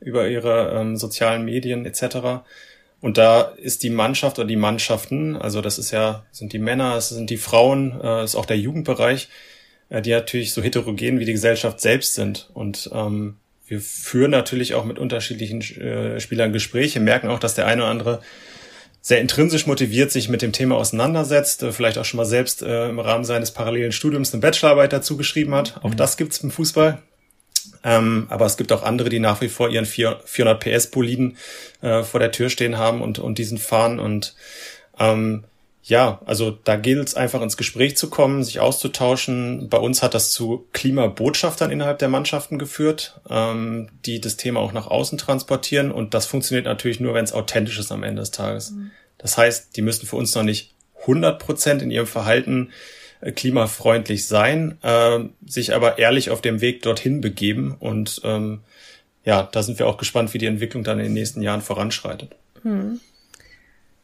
über 0.00 0.28
ihre 0.28 0.70
ähm, 0.70 0.96
sozialen 0.96 1.44
Medien 1.44 1.84
etc. 1.84 2.46
Und 3.00 3.16
da 3.16 3.42
ist 3.42 3.82
die 3.82 3.90
Mannschaft 3.90 4.38
oder 4.38 4.48
die 4.48 4.56
Mannschaften, 4.56 5.36
also 5.36 5.60
das 5.60 5.78
ist 5.78 5.92
ja, 5.92 6.24
sind 6.32 6.52
die 6.52 6.58
Männer, 6.58 6.96
es 6.96 7.10
sind 7.10 7.30
die 7.30 7.36
Frauen, 7.36 8.00
äh, 8.02 8.24
ist 8.24 8.34
auch 8.34 8.46
der 8.46 8.58
Jugendbereich, 8.58 9.28
äh, 9.88 10.02
die 10.02 10.10
natürlich 10.10 10.52
so 10.52 10.62
heterogen 10.62 11.20
wie 11.20 11.24
die 11.24 11.32
Gesellschaft 11.32 11.80
selbst 11.80 12.14
sind. 12.14 12.50
Und 12.54 12.90
ähm, 12.92 13.36
wir 13.66 13.80
führen 13.80 14.32
natürlich 14.32 14.74
auch 14.74 14.84
mit 14.84 14.98
unterschiedlichen 14.98 15.60
äh, 15.60 16.18
Spielern 16.18 16.52
Gespräche, 16.52 16.98
merken 16.98 17.28
auch, 17.28 17.38
dass 17.38 17.54
der 17.54 17.66
eine 17.66 17.82
oder 17.82 17.90
andere 17.90 18.20
sehr 19.00 19.20
intrinsisch 19.20 19.66
motiviert 19.66 20.10
sich 20.10 20.28
mit 20.28 20.42
dem 20.42 20.52
Thema 20.52 20.76
auseinandersetzt, 20.76 21.62
äh, 21.62 21.72
vielleicht 21.72 21.98
auch 21.98 22.04
schon 22.04 22.18
mal 22.18 22.26
selbst 22.26 22.62
äh, 22.62 22.88
im 22.88 22.98
Rahmen 22.98 23.24
seines 23.24 23.52
parallelen 23.52 23.92
Studiums 23.92 24.32
eine 24.32 24.40
Bachelorarbeit 24.40 24.92
dazu 24.92 25.16
geschrieben 25.16 25.54
hat. 25.54 25.78
Auch 25.82 25.90
mhm. 25.90 25.96
das 25.96 26.16
gibt's 26.16 26.38
im 26.38 26.50
Fußball. 26.50 27.02
Ähm, 27.84 28.26
aber 28.28 28.46
es 28.46 28.56
gibt 28.56 28.72
auch 28.72 28.82
andere, 28.82 29.08
die 29.08 29.20
nach 29.20 29.40
wie 29.40 29.48
vor 29.48 29.68
ihren 29.68 29.86
400 29.86 30.60
PS 30.60 30.88
Boliden 30.88 31.36
äh, 31.80 32.02
vor 32.02 32.20
der 32.20 32.32
Tür 32.32 32.50
stehen 32.50 32.78
haben 32.78 33.00
und, 33.00 33.18
und 33.18 33.38
diesen 33.38 33.58
fahren 33.58 34.00
und 34.00 34.34
ähm, 34.98 35.44
ja, 35.88 36.20
also 36.26 36.50
da 36.50 36.76
gilt 36.76 37.08
es 37.08 37.14
einfach 37.14 37.40
ins 37.40 37.56
Gespräch 37.56 37.96
zu 37.96 38.10
kommen, 38.10 38.44
sich 38.44 38.60
auszutauschen. 38.60 39.70
Bei 39.70 39.78
uns 39.78 40.02
hat 40.02 40.12
das 40.12 40.32
zu 40.32 40.66
Klimabotschaftern 40.74 41.70
innerhalb 41.70 41.98
der 41.98 42.10
Mannschaften 42.10 42.58
geführt, 42.58 43.18
ähm, 43.30 43.88
die 44.04 44.20
das 44.20 44.36
Thema 44.36 44.60
auch 44.60 44.72
nach 44.72 44.86
außen 44.86 45.16
transportieren. 45.16 45.90
Und 45.90 46.12
das 46.12 46.26
funktioniert 46.26 46.66
natürlich 46.66 47.00
nur, 47.00 47.14
wenn 47.14 47.24
es 47.24 47.32
authentisch 47.32 47.78
ist 47.78 47.90
am 47.90 48.02
Ende 48.02 48.20
des 48.20 48.32
Tages. 48.32 48.72
Mhm. 48.72 48.90
Das 49.16 49.38
heißt, 49.38 49.76
die 49.76 49.82
müssen 49.82 50.06
für 50.06 50.16
uns 50.16 50.34
noch 50.34 50.42
nicht 50.42 50.74
100 51.00 51.38
Prozent 51.38 51.80
in 51.80 51.90
ihrem 51.90 52.06
Verhalten 52.06 52.70
klimafreundlich 53.34 54.26
sein, 54.26 54.78
äh, 54.82 55.20
sich 55.46 55.74
aber 55.74 55.98
ehrlich 55.98 56.30
auf 56.30 56.40
dem 56.40 56.60
Weg 56.60 56.82
dorthin 56.82 57.20
begeben. 57.20 57.76
Und 57.78 58.20
ähm, 58.24 58.60
ja, 59.24 59.48
da 59.50 59.62
sind 59.62 59.78
wir 59.78 59.86
auch 59.86 59.98
gespannt, 59.98 60.34
wie 60.34 60.38
die 60.38 60.46
Entwicklung 60.46 60.84
dann 60.84 60.98
in 60.98 61.06
den 61.06 61.14
nächsten 61.14 61.42
Jahren 61.42 61.60
voranschreitet. 61.60 62.34
Mhm. 62.62 63.00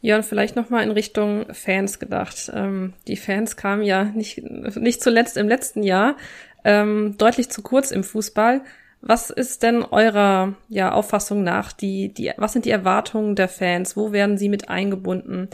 Ja, 0.01 0.17
und 0.17 0.23
vielleicht 0.23 0.55
nochmal 0.55 0.83
in 0.83 0.91
Richtung 0.91 1.45
Fans 1.51 1.97
gedacht. 1.97 2.51
Ähm, 2.53 2.93
die 3.07 3.17
Fans 3.17 3.55
kamen 3.55 3.81
ja 3.81 4.03
nicht, 4.03 4.43
nicht 4.43 5.01
zuletzt 5.01 5.35
im 5.35 5.47
letzten 5.47 5.81
Jahr 5.81 6.15
ähm, 6.63 7.15
deutlich 7.17 7.49
zu 7.49 7.63
kurz 7.63 7.89
im 7.91 8.03
Fußball. 8.03 8.61
Was 9.01 9.29
ist 9.29 9.63
denn 9.63 9.83
eurer 9.83 10.53
ja, 10.69 10.91
Auffassung 10.91 11.43
nach 11.43 11.71
die, 11.71 12.13
die, 12.13 12.31
was 12.37 12.53
sind 12.53 12.65
die 12.65 12.71
Erwartungen 12.71 13.35
der 13.35 13.47
Fans? 13.47 13.97
Wo 13.97 14.11
werden 14.11 14.37
sie 14.37 14.49
mit 14.49 14.69
eingebunden? 14.69 15.49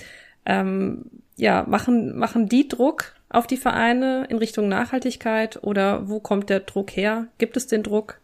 Ähm, 0.46 1.06
ja, 1.38 1.66
machen, 1.68 2.18
machen 2.18 2.50
die 2.50 2.68
Druck 2.68 3.16
auf 3.32 3.48
die 3.48 3.58
Vereine 3.58 4.26
in 4.30 4.38
Richtung 4.38 4.68
Nachhaltigkeit 4.68 5.60
oder 5.64 6.08
wo 6.10 6.20
kommt 6.20 6.50
der 6.50 6.62
Druck 6.62 6.92
her? 6.92 7.28
Gibt 7.38 7.58
es 7.58 7.68
den 7.68 7.84
Druck? 7.84 8.20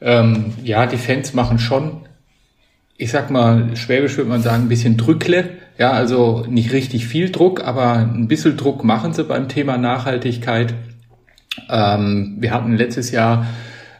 Ähm, 0.00 0.54
ja, 0.62 0.86
die 0.86 0.96
Fans 0.96 1.34
machen 1.34 1.58
schon 1.58 2.06
ich 3.00 3.10
sag 3.10 3.30
mal, 3.30 3.74
schwäbisch 3.76 4.18
würde 4.18 4.28
man 4.28 4.42
sagen, 4.42 4.64
ein 4.64 4.68
bisschen 4.68 4.98
Drückle. 4.98 5.48
Ja, 5.78 5.92
also 5.92 6.44
nicht 6.46 6.74
richtig 6.74 7.06
viel 7.06 7.32
Druck, 7.32 7.64
aber 7.64 7.94
ein 7.94 8.28
bisschen 8.28 8.58
Druck 8.58 8.84
machen 8.84 9.14
sie 9.14 9.24
beim 9.24 9.48
Thema 9.48 9.78
Nachhaltigkeit. 9.78 10.74
Ähm, 11.70 12.36
wir 12.38 12.52
hatten 12.52 12.76
letztes 12.76 13.10
Jahr 13.10 13.46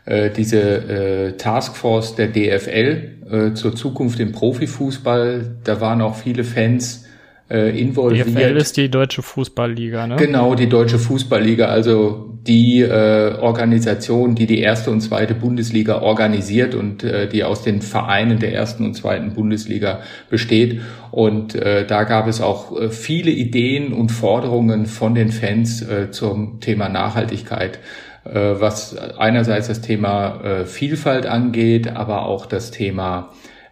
äh, 0.05 0.29
diese 0.29 0.61
äh, 0.61 1.33
Taskforce 1.39 2.15
der 2.15 2.29
DFL 2.29 3.17
äh, 3.31 3.55
zur 3.55 3.75
Zukunft 3.75 4.21
im 4.21 4.33
Profifußball. 4.33 5.57
Da 5.65 5.81
waren 5.81 6.03
auch 6.03 6.17
viele 6.17 6.45
Fans 6.45 7.07
äh, 7.51 7.79
involviert. 7.79 8.29
DFL 8.29 8.57
ist 8.57 8.77
die 8.77 8.89
deutsche 8.89 9.23
Fußballliga, 9.23 10.07
ne? 10.07 10.17
Genau, 10.17 10.55
die 10.55 10.69
deutsche 10.69 10.99
Fußballliga, 10.99 11.67
also 11.67 12.31
die 12.47 12.81
äh, 12.81 13.35
Organisation, 13.41 14.35
die 14.35 14.47
die 14.47 14.61
erste 14.61 14.91
und 14.91 15.01
zweite 15.01 15.35
Bundesliga 15.35 16.01
organisiert 16.01 16.75
und 16.75 17.03
äh, 17.03 17.29
die 17.29 17.45
aus 17.45 17.63
den 17.63 17.83
Vereinen 17.83 18.39
der 18.39 18.55
ersten 18.55 18.85
und 18.85 18.95
zweiten 18.95 19.35
Bundesliga 19.35 20.01
besteht. 20.31 20.81
Und 21.11 21.55
äh, 21.55 21.87
da 21.87 22.05
gab 22.05 22.29
es 22.29 22.41
auch 22.41 22.81
äh, 22.81 22.91
viele 22.91 23.31
Ideen 23.31 23.93
und 23.93 24.11
Forderungen 24.11 24.87
von 24.87 25.15
den 25.15 25.33
Fans 25.33 25.83
äh, 25.83 26.11
zum 26.11 26.61
Thema 26.61 26.89
Nachhaltigkeit 26.89 27.81
äh, 28.25 28.61
was 28.61 28.97
einerseits 28.97 29.69
das 29.69 29.81
Thema 29.81 30.45
äh, 30.45 30.65
Vielfalt 30.67 31.27
angeht, 31.27 31.89
aber 31.89 32.27
auch 32.27 32.47
das 32.47 32.71
Thema 32.71 33.31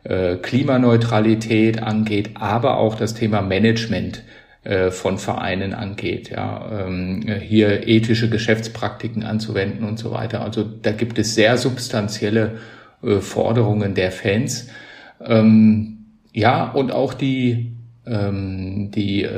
äh, 0.09 0.37
Klimaneutralität 0.37 1.83
angeht, 1.83 2.31
aber 2.35 2.79
auch 2.79 2.95
das 2.95 3.13
Thema 3.13 3.43
Management 3.43 4.23
äh, 4.65 4.91
von 4.91 5.19
Vereinen 5.19 5.75
angeht, 5.75 6.31
ja, 6.31 6.87
ähm, 6.87 7.27
hier 7.41 7.87
ethische 7.87 8.31
Geschäftspraktiken 8.31 9.23
anzuwenden 9.23 9.85
und 9.85 9.99
so 9.99 10.11
weiter. 10.11 10.41
Also 10.41 10.65
da 10.65 10.93
gibt 10.93 11.19
es 11.19 11.35
sehr 11.35 11.59
substanzielle 11.59 12.57
äh, 13.03 13.19
Forderungen 13.19 13.95
der 13.95 14.11
Fans. 14.11 14.69
Ähm, 15.23 16.07
ja, 16.33 16.71
und 16.71 16.91
auch 16.91 17.13
die, 17.13 17.77
ähm, 18.07 18.91
die 18.91 19.29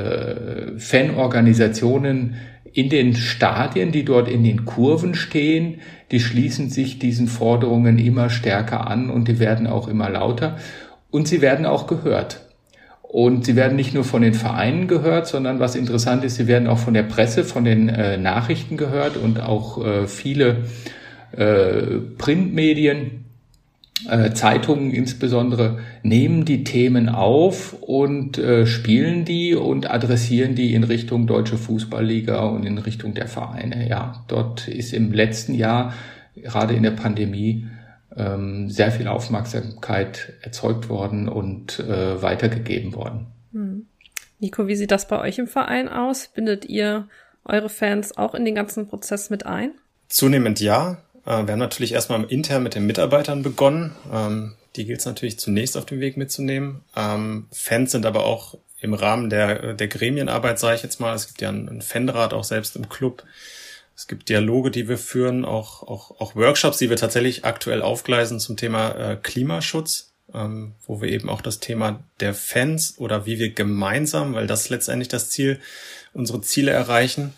Fanorganisationen 0.77 2.35
in 2.73 2.89
den 2.89 3.15
Stadien, 3.15 3.91
die 3.91 4.05
dort 4.05 4.27
in 4.27 4.43
den 4.43 4.65
Kurven 4.65 5.13
stehen, 5.13 5.81
die 6.11 6.19
schließen 6.19 6.69
sich 6.69 6.99
diesen 6.99 7.27
Forderungen 7.27 7.99
immer 7.99 8.29
stärker 8.29 8.87
an 8.87 9.09
und 9.09 9.27
die 9.27 9.39
werden 9.39 9.67
auch 9.67 9.87
immer 9.87 10.09
lauter 10.09 10.57
und 11.09 11.27
sie 11.27 11.41
werden 11.41 11.65
auch 11.65 11.87
gehört. 11.87 12.47
Und 13.01 13.45
sie 13.45 13.57
werden 13.57 13.75
nicht 13.75 13.93
nur 13.93 14.05
von 14.05 14.21
den 14.21 14.33
Vereinen 14.33 14.87
gehört, 14.87 15.27
sondern 15.27 15.59
was 15.59 15.75
interessant 15.75 16.23
ist, 16.23 16.37
sie 16.37 16.47
werden 16.47 16.67
auch 16.67 16.77
von 16.77 16.93
der 16.93 17.03
Presse, 17.03 17.43
von 17.43 17.65
den 17.65 17.89
äh, 17.89 18.17
Nachrichten 18.17 18.77
gehört 18.77 19.17
und 19.17 19.41
auch 19.41 19.85
äh, 19.85 20.07
viele 20.07 20.63
äh, 21.35 21.97
Printmedien 22.17 23.20
Zeitungen 24.33 24.91
insbesondere 24.91 25.79
nehmen 26.03 26.45
die 26.45 26.63
Themen 26.63 27.09
auf 27.09 27.73
und 27.81 28.37
äh, 28.37 28.65
spielen 28.65 29.25
die 29.25 29.55
und 29.55 29.89
adressieren 29.89 30.55
die 30.55 30.73
in 30.73 30.83
Richtung 30.83 31.27
Deutsche 31.27 31.57
Fußballliga 31.57 32.45
und 32.45 32.65
in 32.65 32.77
Richtung 32.77 33.13
der 33.13 33.27
Vereine. 33.27 33.87
Ja, 33.87 34.23
dort 34.27 34.67
ist 34.67 34.93
im 34.93 35.11
letzten 35.11 35.53
Jahr, 35.53 35.93
gerade 36.35 36.73
in 36.73 36.83
der 36.83 36.91
Pandemie, 36.91 37.67
ähm, 38.15 38.69
sehr 38.69 38.91
viel 38.91 39.07
Aufmerksamkeit 39.07 40.33
erzeugt 40.41 40.89
worden 40.89 41.29
und 41.29 41.79
äh, 41.79 42.21
weitergegeben 42.21 42.93
worden. 42.93 43.27
Hm. 43.53 43.85
Nico, 44.39 44.67
wie 44.67 44.75
sieht 44.75 44.91
das 44.91 45.07
bei 45.07 45.19
euch 45.19 45.37
im 45.37 45.47
Verein 45.47 45.87
aus? 45.87 46.27
Bindet 46.27 46.65
ihr 46.65 47.07
eure 47.45 47.69
Fans 47.69 48.17
auch 48.17 48.33
in 48.33 48.45
den 48.45 48.55
ganzen 48.55 48.87
Prozess 48.87 49.29
mit 49.29 49.45
ein? 49.45 49.73
Zunehmend 50.09 50.59
ja. 50.59 50.97
Äh, 51.25 51.45
wir 51.45 51.53
haben 51.53 51.59
natürlich 51.59 51.93
erstmal 51.93 52.23
intern 52.25 52.63
mit 52.63 52.75
den 52.75 52.85
Mitarbeitern 52.85 53.43
begonnen. 53.43 53.95
Ähm, 54.11 54.55
die 54.75 54.85
gilt 54.85 54.99
es 54.99 55.05
natürlich 55.05 55.39
zunächst 55.39 55.77
auf 55.77 55.85
dem 55.85 55.99
Weg 55.99 56.17
mitzunehmen. 56.17 56.81
Ähm, 56.95 57.47
Fans 57.51 57.91
sind 57.91 58.05
aber 58.05 58.25
auch 58.25 58.57
im 58.79 58.93
Rahmen 58.93 59.29
der, 59.29 59.73
der 59.73 59.87
Gremienarbeit, 59.87 60.59
sage 60.59 60.75
ich 60.75 60.83
jetzt 60.83 60.99
mal. 60.99 61.13
Es 61.13 61.27
gibt 61.27 61.41
ja 61.41 61.49
einen 61.49 61.81
Fanrat 61.81 62.33
auch 62.33 62.43
selbst 62.43 62.75
im 62.75 62.89
Club. 62.89 63.23
Es 63.95 64.07
gibt 64.07 64.29
Dialoge, 64.29 64.71
die 64.71 64.87
wir 64.87 64.97
führen, 64.97 65.45
auch, 65.45 65.83
auch, 65.83 66.19
auch 66.19 66.35
Workshops, 66.35 66.77
die 66.77 66.89
wir 66.89 66.97
tatsächlich 66.97 67.45
aktuell 67.45 67.81
aufgleisen 67.81 68.39
zum 68.39 68.57
Thema 68.57 68.91
äh, 68.95 69.15
Klimaschutz, 69.21 70.13
ähm, 70.33 70.73
wo 70.87 71.01
wir 71.01 71.09
eben 71.09 71.29
auch 71.29 71.41
das 71.41 71.59
Thema 71.59 72.03
der 72.19 72.33
Fans 72.33 72.97
oder 72.97 73.25
wie 73.25 73.37
wir 73.37 73.51
gemeinsam, 73.51 74.33
weil 74.33 74.47
das 74.47 74.69
letztendlich 74.69 75.09
das 75.09 75.29
Ziel, 75.29 75.59
unsere 76.13 76.41
Ziele 76.41 76.71
erreichen, 76.71 77.33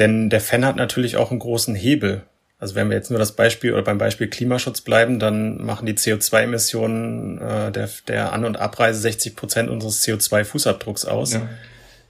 denn 0.00 0.30
der 0.30 0.40
Fan 0.40 0.64
hat 0.64 0.76
natürlich 0.76 1.16
auch 1.16 1.30
einen 1.30 1.38
großen 1.38 1.74
Hebel. 1.74 2.22
Also 2.58 2.74
wenn 2.74 2.88
wir 2.88 2.96
jetzt 2.96 3.10
nur 3.10 3.18
das 3.18 3.32
Beispiel 3.32 3.72
oder 3.72 3.82
beim 3.82 3.98
Beispiel 3.98 4.28
Klimaschutz 4.28 4.80
bleiben, 4.80 5.18
dann 5.18 5.62
machen 5.64 5.86
die 5.86 5.94
CO2-Emissionen 5.94 7.38
äh, 7.38 7.70
der, 7.70 7.88
der 8.08 8.32
An- 8.32 8.44
und 8.44 8.58
Abreise 8.58 9.00
60 9.00 9.36
Prozent 9.36 9.70
unseres 9.70 10.02
CO2-Fußabdrucks 10.02 11.06
aus. 11.06 11.34
Ja. 11.34 11.48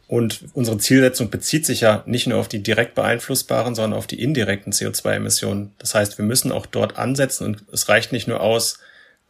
Und 0.08 0.44
unsere 0.54 0.78
Zielsetzung 0.78 1.30
bezieht 1.30 1.66
sich 1.66 1.82
ja 1.82 2.02
nicht 2.06 2.26
nur 2.26 2.38
auf 2.38 2.48
die 2.48 2.62
direkt 2.62 2.96
beeinflussbaren, 2.96 3.76
sondern 3.76 3.96
auf 3.96 4.08
die 4.08 4.20
indirekten 4.20 4.72
CO2-Emissionen. 4.72 5.72
Das 5.78 5.94
heißt, 5.94 6.18
wir 6.18 6.24
müssen 6.24 6.50
auch 6.50 6.66
dort 6.66 6.96
ansetzen 6.96 7.44
und 7.44 7.64
es 7.72 7.88
reicht 7.88 8.10
nicht 8.10 8.26
nur 8.26 8.40
aus, 8.40 8.80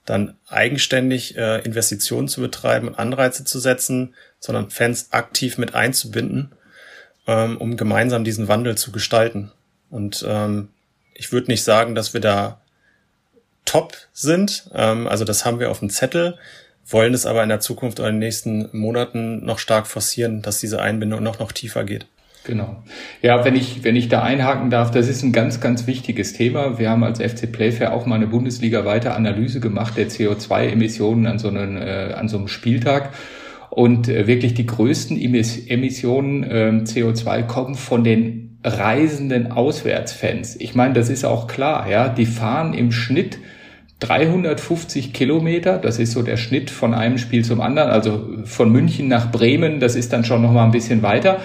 dann 0.07 0.37
eigenständig 0.49 1.37
äh, 1.37 1.59
Investitionen 1.61 2.29
zu 2.29 2.41
betreiben 2.41 2.89
und 2.89 2.99
Anreize 2.99 3.45
zu 3.45 3.59
setzen, 3.59 4.15
sondern 4.39 4.71
Fans 4.71 5.13
aktiv 5.13 5.59
mit 5.59 5.75
einzubinden 5.75 6.53
ähm, 7.31 7.59
um 7.59 7.77
gemeinsam 7.77 8.25
diesen 8.25 8.49
Wandel 8.49 8.77
zu 8.77 8.91
gestalten. 8.91 9.53
Und 9.89 10.27
ähm, 10.29 10.69
ich 11.15 11.31
würde 11.31 11.49
nicht 11.49 11.63
sagen, 11.63 11.95
dass 11.95 12.13
wir 12.13 12.21
da 12.21 12.61
top 13.65 13.97
sind. 14.13 14.69
Ähm, 14.75 15.07
also 15.07 15.25
das 15.25 15.45
haben 15.45 15.61
wir 15.61 15.71
auf 15.71 15.79
dem 15.79 15.91
Zettel, 15.91 16.39
wollen 16.85 17.15
es 17.15 17.27
aber 17.27 17.45
in 17.45 17.49
der 17.49 17.61
Zukunft 17.61 18.01
oder 18.01 18.09
in 18.09 18.17
den 18.17 18.21
nächsten 18.21 18.69
Monaten 18.77 19.45
noch 19.45 19.61
stark 19.61 19.87
forcieren, 19.87 20.43
dass 20.43 20.59
diese 20.59 20.83
Einbindung 20.83 21.23
noch, 21.23 21.39
noch 21.39 21.53
tiefer 21.53 21.85
geht. 21.85 22.07
Genau. 22.43 22.83
Ja, 23.23 23.45
wenn 23.45 23.55
ich, 23.55 23.85
wenn 23.85 23.95
ich 23.95 24.09
da 24.09 24.23
einhaken 24.23 24.71
darf, 24.71 24.91
das 24.91 25.07
ist 25.07 25.23
ein 25.23 25.31
ganz, 25.31 25.61
ganz 25.61 25.87
wichtiges 25.87 26.33
Thema. 26.33 26.81
Wir 26.81 26.91
haben 26.91 27.05
als 27.05 27.21
FC 27.21 27.53
Playfair 27.53 27.93
auch 27.93 28.07
mal 28.07 28.17
eine 28.17 28.27
Bundesliga-weite 28.27 29.15
Analyse 29.15 29.61
gemacht 29.61 29.97
der 29.97 30.09
CO2-Emissionen 30.09 31.27
an 31.27 31.39
so 31.39 31.49
einem, 31.49 31.77
äh, 31.77 32.15
an 32.15 32.29
so 32.29 32.39
einem 32.39 32.49
Spieltag. 32.49 33.11
Und 33.71 34.09
äh, 34.09 34.27
wirklich 34.27 34.55
die 34.55 34.67
größten 34.67 35.17
Emissionen 35.17 36.43
äh, 36.43 36.83
CO2 36.85 37.43
kommen 37.45 37.77
von 37.77 38.05
den 38.05 38.59
reisenden 38.65 39.53
Auswärtsfans. 39.53 40.57
Ich 40.57 40.75
meine, 40.75 40.95
das 40.95 41.09
ist 41.09 41.25
auch 41.25 41.47
klar, 41.47 41.89
ja. 41.89 42.09
Die 42.09 42.27
fahren 42.27 42.75
im 42.75 42.93
Schnitt 42.93 43.39
350 44.01 45.13
Kilometer, 45.13 45.79
das 45.79 45.99
ist 45.99 46.13
so 46.13 46.23
der 46.23 46.37
Schnitt 46.37 46.71
von 46.71 46.95
einem 46.95 47.19
Spiel 47.19 47.45
zum 47.45 47.61
anderen, 47.61 47.91
also 47.91 48.29
von 48.45 48.73
München 48.73 49.09
nach 49.09 49.31
Bremen, 49.31 49.79
das 49.79 49.95
ist 49.95 50.13
dann 50.13 50.25
schon 50.25 50.41
noch 50.43 50.53
mal 50.53 50.65
ein 50.65 50.71
bisschen 50.71 51.03
weiter 51.03 51.41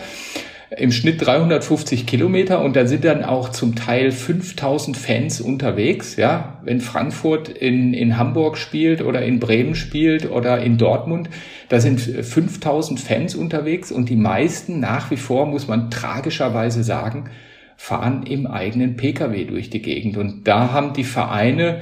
im 0.77 0.91
Schnitt 0.91 1.25
350 1.25 2.05
Kilometer 2.05 2.61
und 2.61 2.75
da 2.75 2.85
sind 2.85 3.05
dann 3.05 3.23
auch 3.23 3.49
zum 3.49 3.75
Teil 3.75 4.11
5000 4.11 4.97
Fans 4.97 5.39
unterwegs, 5.39 6.15
ja. 6.17 6.59
Wenn 6.63 6.81
Frankfurt 6.81 7.49
in, 7.49 7.93
in 7.93 8.17
Hamburg 8.17 8.57
spielt 8.57 9.01
oder 9.01 9.21
in 9.21 9.39
Bremen 9.39 9.75
spielt 9.75 10.29
oder 10.29 10.61
in 10.61 10.77
Dortmund, 10.77 11.29
da 11.69 11.79
sind 11.79 11.99
5000 11.99 12.99
Fans 12.99 13.35
unterwegs 13.35 13.91
und 13.91 14.09
die 14.09 14.15
meisten 14.15 14.79
nach 14.79 15.11
wie 15.11 15.17
vor, 15.17 15.45
muss 15.45 15.67
man 15.67 15.89
tragischerweise 15.91 16.83
sagen, 16.83 17.29
fahren 17.77 18.23
im 18.23 18.47
eigenen 18.47 18.97
Pkw 18.97 19.45
durch 19.45 19.69
die 19.69 19.81
Gegend. 19.81 20.17
Und 20.17 20.47
da 20.47 20.71
haben 20.71 20.93
die 20.93 21.03
Vereine 21.03 21.81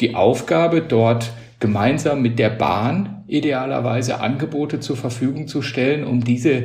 die 0.00 0.14
Aufgabe, 0.14 0.80
dort 0.80 1.32
gemeinsam 1.60 2.22
mit 2.22 2.38
der 2.38 2.50
Bahn 2.50 3.24
idealerweise 3.28 4.20
Angebote 4.20 4.80
zur 4.80 4.96
Verfügung 4.96 5.46
zu 5.46 5.62
stellen, 5.62 6.04
um 6.04 6.24
diese 6.24 6.64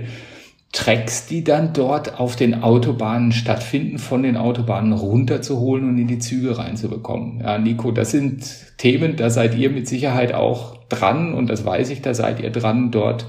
Tracks, 0.74 1.28
die 1.28 1.44
dann 1.44 1.74
dort 1.74 2.20
auf 2.20 2.36
den 2.36 2.62
Autobahnen 2.62 3.32
stattfinden, 3.32 3.98
von 3.98 4.24
den 4.24 4.38
Autobahnen 4.38 4.94
runterzuholen 4.94 5.88
und 5.88 5.98
in 5.98 6.08
die 6.08 6.20
Züge 6.20 6.58
reinzubekommen. 6.58 7.42
Ja, 7.42 7.58
Nico, 7.58 7.92
das 7.92 8.12
sind 8.12 8.78
Themen, 8.78 9.16
da 9.16 9.30
seid 9.30 9.56
ihr 9.56 9.70
mit 9.70 9.88
Sicherheit 9.88 10.34
auch 10.34 10.78
dran 10.90 11.34
und 11.34 11.50
das 11.50 11.66
weiß 11.66 11.90
ich, 11.90 12.02
da 12.02 12.14
seid 12.14 12.42
ihr 12.42 12.52
dran, 12.52 12.92
dort 12.92 13.26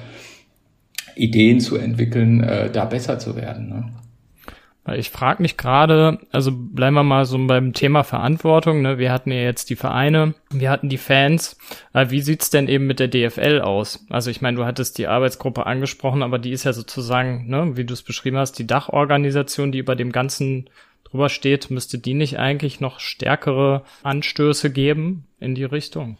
Ideen 1.14 1.61
zu 1.61 1.76
entwickeln, 1.76 2.42
äh, 2.42 2.71
da 2.71 2.85
besser 2.85 3.18
zu 3.18 3.37
werden. 3.37 3.68
Ne? 3.68 3.92
Ich 4.97 5.11
frage 5.11 5.42
mich 5.42 5.57
gerade, 5.57 6.18
also 6.33 6.50
bleiben 6.52 6.95
wir 6.95 7.02
mal 7.02 7.25
so 7.25 7.38
beim 7.47 7.73
Thema 7.73 8.04
Verantwortung. 8.04 8.83
Ne? 8.83 8.99
Wir 8.99 9.12
hatten 9.12 9.33
ja 9.33 9.40
jetzt 9.40 9.71
die 9.71 9.76
Vereine, 9.76 10.35
wir 10.50 10.71
hatten 10.71 10.88
die 10.88 10.99
Fans. 10.99 11.57
Äh, 11.92 12.11
wie 12.11 12.21
sieht's 12.21 12.50
denn 12.50 12.68
eben 12.68 12.87
mit 12.87 13.00
der 13.00 13.09
DFL 13.09 13.61
aus? 13.61 14.07
Also 14.11 14.30
ich 14.30 14.40
meine, 14.40 14.57
du 14.57 14.64
hattest 14.64 14.99
die 14.99 15.07
Arbeitsgruppe 15.07 15.66
angesprochen, 15.66 16.23
aber 16.23 16.38
die 16.38 16.52
ist 16.52 16.64
ja 16.64 16.73
sozusagen, 16.73 17.49
ne, 17.49 17.76
wie 17.76 17.85
du 17.85 17.95
es 17.95 18.02
beschrieben 18.02 18.37
hast, 18.37 18.59
die 18.59 18.66
Dachorganisation, 18.66 19.73
die 19.73 19.78
über 19.78 19.97
dem 19.97 20.12
Ganzen 20.12 20.68
drüber 21.11 21.28
steht. 21.28 21.71
Müsste 21.71 21.99
die 21.99 22.14
nicht 22.14 22.38
eigentlich 22.38 22.80
noch 22.80 23.00
stärkere 23.00 23.83
Anstöße 24.02 24.71
geben 24.71 25.25
in 25.40 25.54
die 25.54 25.64
Richtung? 25.64 26.18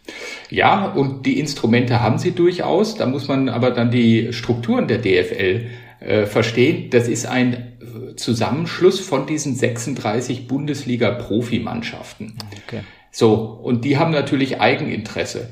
Ja, 0.51 0.87
und 0.87 1.27
die 1.27 1.39
Instrumente 1.39 2.01
haben 2.01 2.19
sie 2.19 2.33
durchaus. 2.33 2.97
Da 2.97 3.07
muss 3.07 3.29
man 3.29 3.49
aber 3.49 3.71
dann 3.71 3.91
die 3.91 4.33
Strukturen 4.33 4.89
der 4.89 4.99
DFL 4.99 5.67
äh, 6.01 6.27
verstehen. 6.27 6.91
Das 6.91 7.09
ist 7.09 7.27
ein 7.27 7.68
Zusammenschluss 8.17 9.01
von 9.01 9.27
diesen 9.27 9.55
36 9.55 10.47
Bundesliga-Profimannschaften. 10.49 12.35
Okay. 12.67 12.81
So, 13.11 13.35
und 13.35 13.85
die 13.85 13.99
haben 13.99 14.13
natürlich 14.13 14.61
Eigeninteresse. 14.61 15.49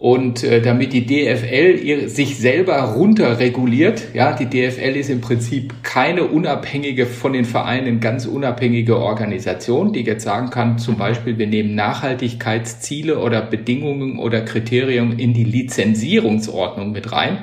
Und 0.00 0.44
äh, 0.44 0.62
damit 0.62 0.94
die 0.94 1.04
DFL 1.04 1.78
ihr, 1.82 2.08
sich 2.08 2.38
selber 2.38 2.78
runterreguliert, 2.78 4.14
ja, 4.14 4.32
die 4.32 4.46
DFL 4.46 4.96
ist 4.96 5.10
im 5.10 5.20
Prinzip 5.20 5.74
keine 5.82 6.24
unabhängige 6.24 7.04
von 7.04 7.34
den 7.34 7.44
Vereinen, 7.44 8.00
ganz 8.00 8.24
unabhängige 8.24 8.96
Organisation, 8.96 9.92
die 9.92 10.00
jetzt 10.00 10.24
sagen 10.24 10.48
kann, 10.48 10.78
zum 10.78 10.96
Beispiel, 10.96 11.36
wir 11.36 11.46
nehmen 11.46 11.74
Nachhaltigkeitsziele 11.74 13.18
oder 13.18 13.42
Bedingungen 13.42 14.18
oder 14.18 14.40
Kriterien 14.40 15.18
in 15.18 15.34
die 15.34 15.44
Lizenzierungsordnung 15.44 16.92
mit 16.92 17.12
rein, 17.12 17.42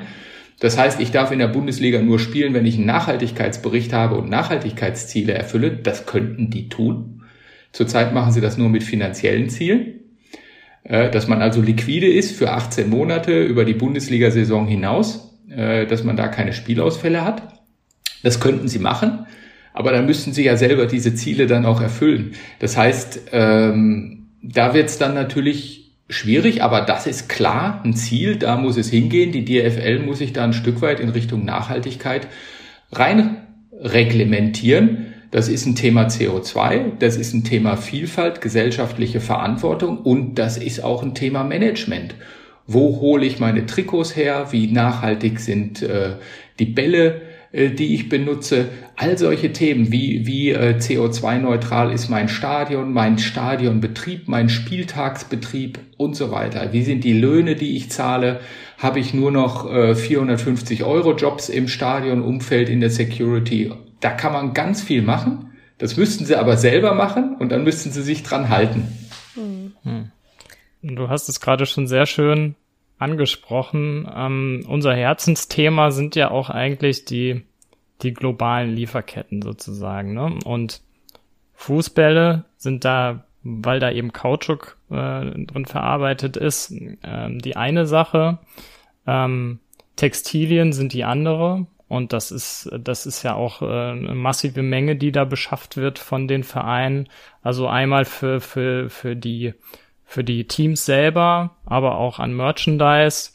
das 0.60 0.76
heißt, 0.76 1.00
ich 1.00 1.12
darf 1.12 1.30
in 1.30 1.38
der 1.38 1.48
Bundesliga 1.48 2.00
nur 2.00 2.18
spielen, 2.18 2.52
wenn 2.52 2.66
ich 2.66 2.76
einen 2.76 2.86
Nachhaltigkeitsbericht 2.86 3.92
habe 3.92 4.16
und 4.16 4.28
Nachhaltigkeitsziele 4.28 5.32
erfülle. 5.32 5.70
Das 5.70 6.06
könnten 6.06 6.50
die 6.50 6.68
tun. 6.68 7.22
Zurzeit 7.72 8.12
machen 8.12 8.32
sie 8.32 8.40
das 8.40 8.58
nur 8.58 8.68
mit 8.68 8.82
finanziellen 8.82 9.50
Zielen, 9.50 10.00
äh, 10.82 11.10
dass 11.10 11.28
man 11.28 11.42
also 11.42 11.60
liquide 11.60 12.08
ist 12.08 12.36
für 12.36 12.50
18 12.50 12.88
Monate 12.90 13.44
über 13.44 13.64
die 13.64 13.74
Bundesliga-Saison 13.74 14.66
hinaus, 14.66 15.38
äh, 15.48 15.86
dass 15.86 16.02
man 16.02 16.16
da 16.16 16.26
keine 16.26 16.52
Spielausfälle 16.52 17.24
hat. 17.24 17.42
Das 18.24 18.40
könnten 18.40 18.66
sie 18.66 18.80
machen, 18.80 19.26
aber 19.72 19.92
dann 19.92 20.06
müssten 20.06 20.32
sie 20.32 20.44
ja 20.44 20.56
selber 20.56 20.86
diese 20.86 21.14
Ziele 21.14 21.46
dann 21.46 21.66
auch 21.66 21.80
erfüllen. 21.80 22.32
Das 22.58 22.76
heißt, 22.76 23.28
ähm, 23.30 24.30
da 24.42 24.74
wird 24.74 24.88
es 24.88 24.98
dann 24.98 25.14
natürlich 25.14 25.87
schwierig, 26.08 26.62
aber 26.62 26.80
das 26.82 27.06
ist 27.06 27.28
klar 27.28 27.82
ein 27.84 27.94
Ziel, 27.94 28.36
da 28.36 28.56
muss 28.56 28.76
es 28.76 28.90
hingehen. 28.90 29.32
Die 29.32 29.44
DFL 29.44 30.00
muss 30.00 30.18
sich 30.18 30.32
da 30.32 30.44
ein 30.44 30.52
Stück 30.52 30.80
weit 30.80 31.00
in 31.00 31.10
Richtung 31.10 31.44
Nachhaltigkeit 31.44 32.28
rein 32.92 33.46
reglementieren. 33.72 35.14
Das 35.30 35.48
ist 35.48 35.66
ein 35.66 35.74
Thema 35.74 36.06
CO2, 36.06 36.92
das 36.98 37.16
ist 37.16 37.34
ein 37.34 37.44
Thema 37.44 37.76
Vielfalt, 37.76 38.40
gesellschaftliche 38.40 39.20
Verantwortung 39.20 39.98
und 39.98 40.36
das 40.36 40.56
ist 40.56 40.82
auch 40.82 41.02
ein 41.02 41.14
Thema 41.14 41.44
Management. 41.44 42.14
Wo 42.66 43.00
hole 43.00 43.26
ich 43.26 43.38
meine 43.38 43.66
Trikots 43.66 44.16
her? 44.16 44.48
Wie 44.50 44.68
nachhaltig 44.68 45.40
sind 45.40 45.82
äh, 45.82 46.16
die 46.58 46.64
Bälle? 46.64 47.20
Äh, 47.50 47.70
die 47.70 47.94
ich 47.94 48.08
benutze, 48.08 48.68
all 48.96 49.16
solche 49.16 49.52
Themen 49.52 49.90
wie, 49.90 50.26
wie 50.26 50.50
äh, 50.50 50.76
CO2-neutral 50.78 51.92
ist 51.92 52.10
mein 52.10 52.28
Stadion, 52.28 52.92
mein 52.92 53.18
Stadionbetrieb, 53.18 54.28
mein 54.28 54.50
Spieltagsbetrieb 54.50 55.78
und 55.96 56.14
so 56.14 56.30
weiter. 56.30 56.72
Wie 56.72 56.82
sind 56.82 57.04
die 57.04 57.14
Löhne, 57.14 57.56
die 57.56 57.76
ich 57.76 57.90
zahle? 57.90 58.40
Habe 58.76 59.00
ich 59.00 59.14
nur 59.14 59.30
noch 59.30 59.70
äh, 59.72 59.94
450 59.94 60.84
Euro 60.84 61.16
Jobs 61.16 61.48
im 61.48 61.68
Stadionumfeld 61.68 62.68
in 62.68 62.80
der 62.80 62.90
Security? 62.90 63.72
Da 64.00 64.10
kann 64.10 64.32
man 64.32 64.52
ganz 64.52 64.82
viel 64.82 65.00
machen. 65.00 65.52
Das 65.78 65.96
müssten 65.96 66.26
sie 66.26 66.36
aber 66.36 66.56
selber 66.56 66.92
machen 66.92 67.36
und 67.38 67.50
dann 67.50 67.64
müssten 67.64 67.90
sie 67.92 68.02
sich 68.02 68.24
dran 68.24 68.50
halten. 68.50 68.88
Hm. 69.34 70.10
Du 70.82 71.08
hast 71.08 71.28
es 71.28 71.40
gerade 71.40 71.66
schon 71.66 71.86
sehr 71.86 72.04
schön 72.04 72.56
angesprochen. 72.98 74.08
Ähm, 74.14 74.64
unser 74.68 74.94
Herzensthema 74.94 75.90
sind 75.90 76.16
ja 76.16 76.30
auch 76.30 76.50
eigentlich 76.50 77.04
die, 77.04 77.42
die 78.02 78.12
globalen 78.12 78.74
Lieferketten 78.74 79.42
sozusagen. 79.42 80.14
Ne? 80.14 80.38
Und 80.44 80.82
Fußbälle 81.54 82.44
sind 82.56 82.84
da, 82.84 83.24
weil 83.42 83.80
da 83.80 83.90
eben 83.90 84.12
Kautschuk 84.12 84.76
äh, 84.90 85.44
drin 85.44 85.66
verarbeitet 85.66 86.36
ist, 86.36 86.72
äh, 86.72 87.28
die 87.30 87.56
eine 87.56 87.86
Sache. 87.86 88.38
Ähm, 89.06 89.60
Textilien 89.96 90.72
sind 90.72 90.92
die 90.92 91.04
andere. 91.04 91.66
Und 91.88 92.12
das 92.12 92.30
ist, 92.30 92.70
das 92.78 93.06
ist 93.06 93.22
ja 93.22 93.34
auch 93.34 93.62
äh, 93.62 93.66
eine 93.66 94.14
massive 94.14 94.62
Menge, 94.62 94.96
die 94.96 95.10
da 95.10 95.24
beschafft 95.24 95.76
wird 95.76 95.98
von 95.98 96.28
den 96.28 96.44
Vereinen. 96.44 97.08
Also 97.42 97.66
einmal 97.66 98.04
für, 98.04 98.40
für, 98.40 98.90
für 98.90 99.16
die 99.16 99.54
für 100.08 100.24
die 100.24 100.48
Teams 100.48 100.86
selber, 100.86 101.50
aber 101.66 101.98
auch 101.98 102.18
an 102.18 102.34
Merchandise. 102.34 103.32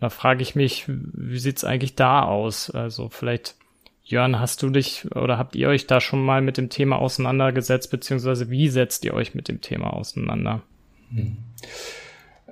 Da 0.00 0.08
frage 0.08 0.40
ich 0.40 0.54
mich, 0.54 0.86
wie 0.88 1.38
sieht's 1.38 1.62
eigentlich 1.62 1.94
da 1.94 2.22
aus? 2.22 2.70
Also 2.70 3.10
vielleicht, 3.10 3.54
Jörn, 4.02 4.40
hast 4.40 4.62
du 4.62 4.70
dich 4.70 5.06
oder 5.14 5.36
habt 5.36 5.54
ihr 5.54 5.68
euch 5.68 5.86
da 5.86 6.00
schon 6.00 6.24
mal 6.24 6.40
mit 6.40 6.56
dem 6.56 6.70
Thema 6.70 6.96
auseinandergesetzt, 6.96 7.90
beziehungsweise 7.90 8.48
wie 8.48 8.68
setzt 8.68 9.04
ihr 9.04 9.12
euch 9.12 9.34
mit 9.34 9.48
dem 9.48 9.60
Thema 9.60 9.92
auseinander? 9.92 10.62
Hm. 11.14 11.36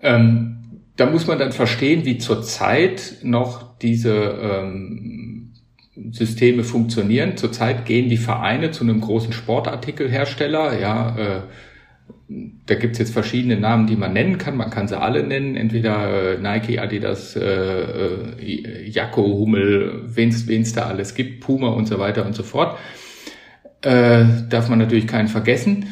Ähm, 0.02 0.82
da 0.96 1.06
muss 1.06 1.26
man 1.26 1.38
dann 1.38 1.52
verstehen, 1.52 2.04
wie 2.04 2.18
zurzeit 2.18 3.16
noch 3.22 3.78
diese 3.78 4.14
ähm, 4.14 5.54
Systeme 6.10 6.64
funktionieren. 6.64 7.38
Zurzeit 7.38 7.86
gehen 7.86 8.10
die 8.10 8.18
Vereine 8.18 8.72
zu 8.72 8.84
einem 8.84 9.00
großen 9.00 9.32
Sportartikelhersteller, 9.32 10.78
ja, 10.78 11.16
äh, 11.16 11.40
da 12.28 12.74
gibt's 12.74 12.98
jetzt 12.98 13.12
verschiedene 13.12 13.58
Namen, 13.58 13.86
die 13.86 13.96
man 13.96 14.12
nennen 14.12 14.36
kann. 14.36 14.56
Man 14.56 14.70
kann 14.70 14.86
sie 14.86 14.98
alle 14.98 15.22
nennen, 15.22 15.56
entweder 15.56 16.34
äh, 16.34 16.38
Nike, 16.38 16.78
Adidas, 16.78 17.34
äh, 17.36 17.40
äh, 17.40 18.88
Jacko, 18.88 19.22
Hummel, 19.22 20.02
wen's, 20.04 20.46
wen's 20.46 20.74
da 20.74 20.86
alles 20.86 21.14
gibt, 21.14 21.40
Puma 21.40 21.68
und 21.68 21.86
so 21.86 21.98
weiter 21.98 22.26
und 22.26 22.34
so 22.34 22.42
fort. 22.42 22.78
Äh, 23.80 24.24
darf 24.50 24.68
man 24.68 24.78
natürlich 24.78 25.06
keinen 25.06 25.28
vergessen. 25.28 25.86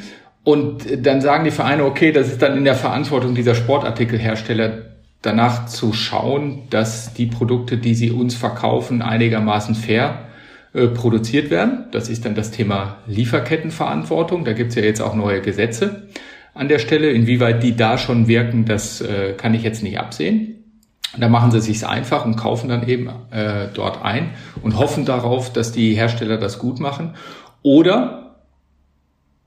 Und 0.44 1.06
dann 1.06 1.22
sagen 1.22 1.44
die 1.44 1.50
Vereine, 1.50 1.84
okay, 1.84 2.12
das 2.12 2.28
ist 2.28 2.42
dann 2.42 2.56
in 2.56 2.64
der 2.64 2.74
Verantwortung 2.74 3.34
dieser 3.34 3.54
Sportartikelhersteller, 3.54 4.82
danach 5.22 5.66
zu 5.66 5.92
schauen, 5.92 6.64
dass 6.68 7.14
die 7.14 7.26
Produkte, 7.26 7.78
die 7.78 7.94
sie 7.94 8.10
uns 8.10 8.34
verkaufen, 8.34 9.00
einigermaßen 9.00 9.74
fair 9.74 10.26
äh, 10.74 10.88
produziert 10.88 11.50
werden. 11.50 11.86
Das 11.92 12.10
ist 12.10 12.26
dann 12.26 12.34
das 12.34 12.50
Thema 12.50 12.98
Lieferkettenverantwortung. 13.06 14.44
Da 14.44 14.52
gibt 14.52 14.70
es 14.70 14.76
ja 14.76 14.82
jetzt 14.82 15.00
auch 15.00 15.14
neue 15.14 15.40
Gesetze 15.40 16.08
an 16.56 16.68
der 16.68 16.78
Stelle. 16.78 17.10
Inwieweit 17.10 17.62
die 17.62 17.76
da 17.76 17.98
schon 17.98 18.28
wirken, 18.28 18.64
das 18.64 19.00
äh, 19.00 19.34
kann 19.36 19.54
ich 19.54 19.62
jetzt 19.62 19.82
nicht 19.82 19.98
absehen. 19.98 20.56
Da 21.18 21.28
machen 21.28 21.50
sie 21.50 21.60
sich 21.60 21.86
einfach 21.86 22.24
und 22.24 22.36
kaufen 22.36 22.68
dann 22.68 22.86
eben 22.86 23.08
äh, 23.30 23.68
dort 23.72 24.04
ein 24.04 24.30
und 24.62 24.78
hoffen 24.78 25.04
darauf, 25.04 25.52
dass 25.52 25.72
die 25.72 25.94
Hersteller 25.94 26.36
das 26.36 26.58
gut 26.58 26.80
machen. 26.80 27.14
Oder, 27.62 28.36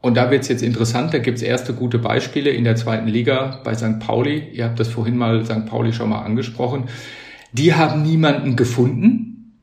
und 0.02 0.16
da 0.16 0.32
wird 0.32 0.44
es 0.44 0.48
jetzt 0.48 0.64
interessant, 0.64 1.14
da 1.14 1.20
gibt 1.20 1.38
es 1.38 1.44
erste 1.44 1.74
gute 1.74 2.00
Beispiele 2.00 2.50
in 2.50 2.64
der 2.64 2.76
zweiten 2.76 3.08
Liga 3.08 3.62
bei 3.64 3.76
St. 3.76 4.00
Pauli. 4.00 4.50
Ihr 4.54 4.66
habt 4.66 4.80
das 4.80 4.88
vorhin 4.88 5.18
mal 5.18 5.46
St. 5.46 5.66
Pauli 5.66 5.94
schon 5.94 6.10
mal 6.10 6.22
angesprochen. 6.22 6.86
Die 7.52 7.74
haben 7.74 8.02
niemanden 8.02 8.56
gefunden, 8.56 9.60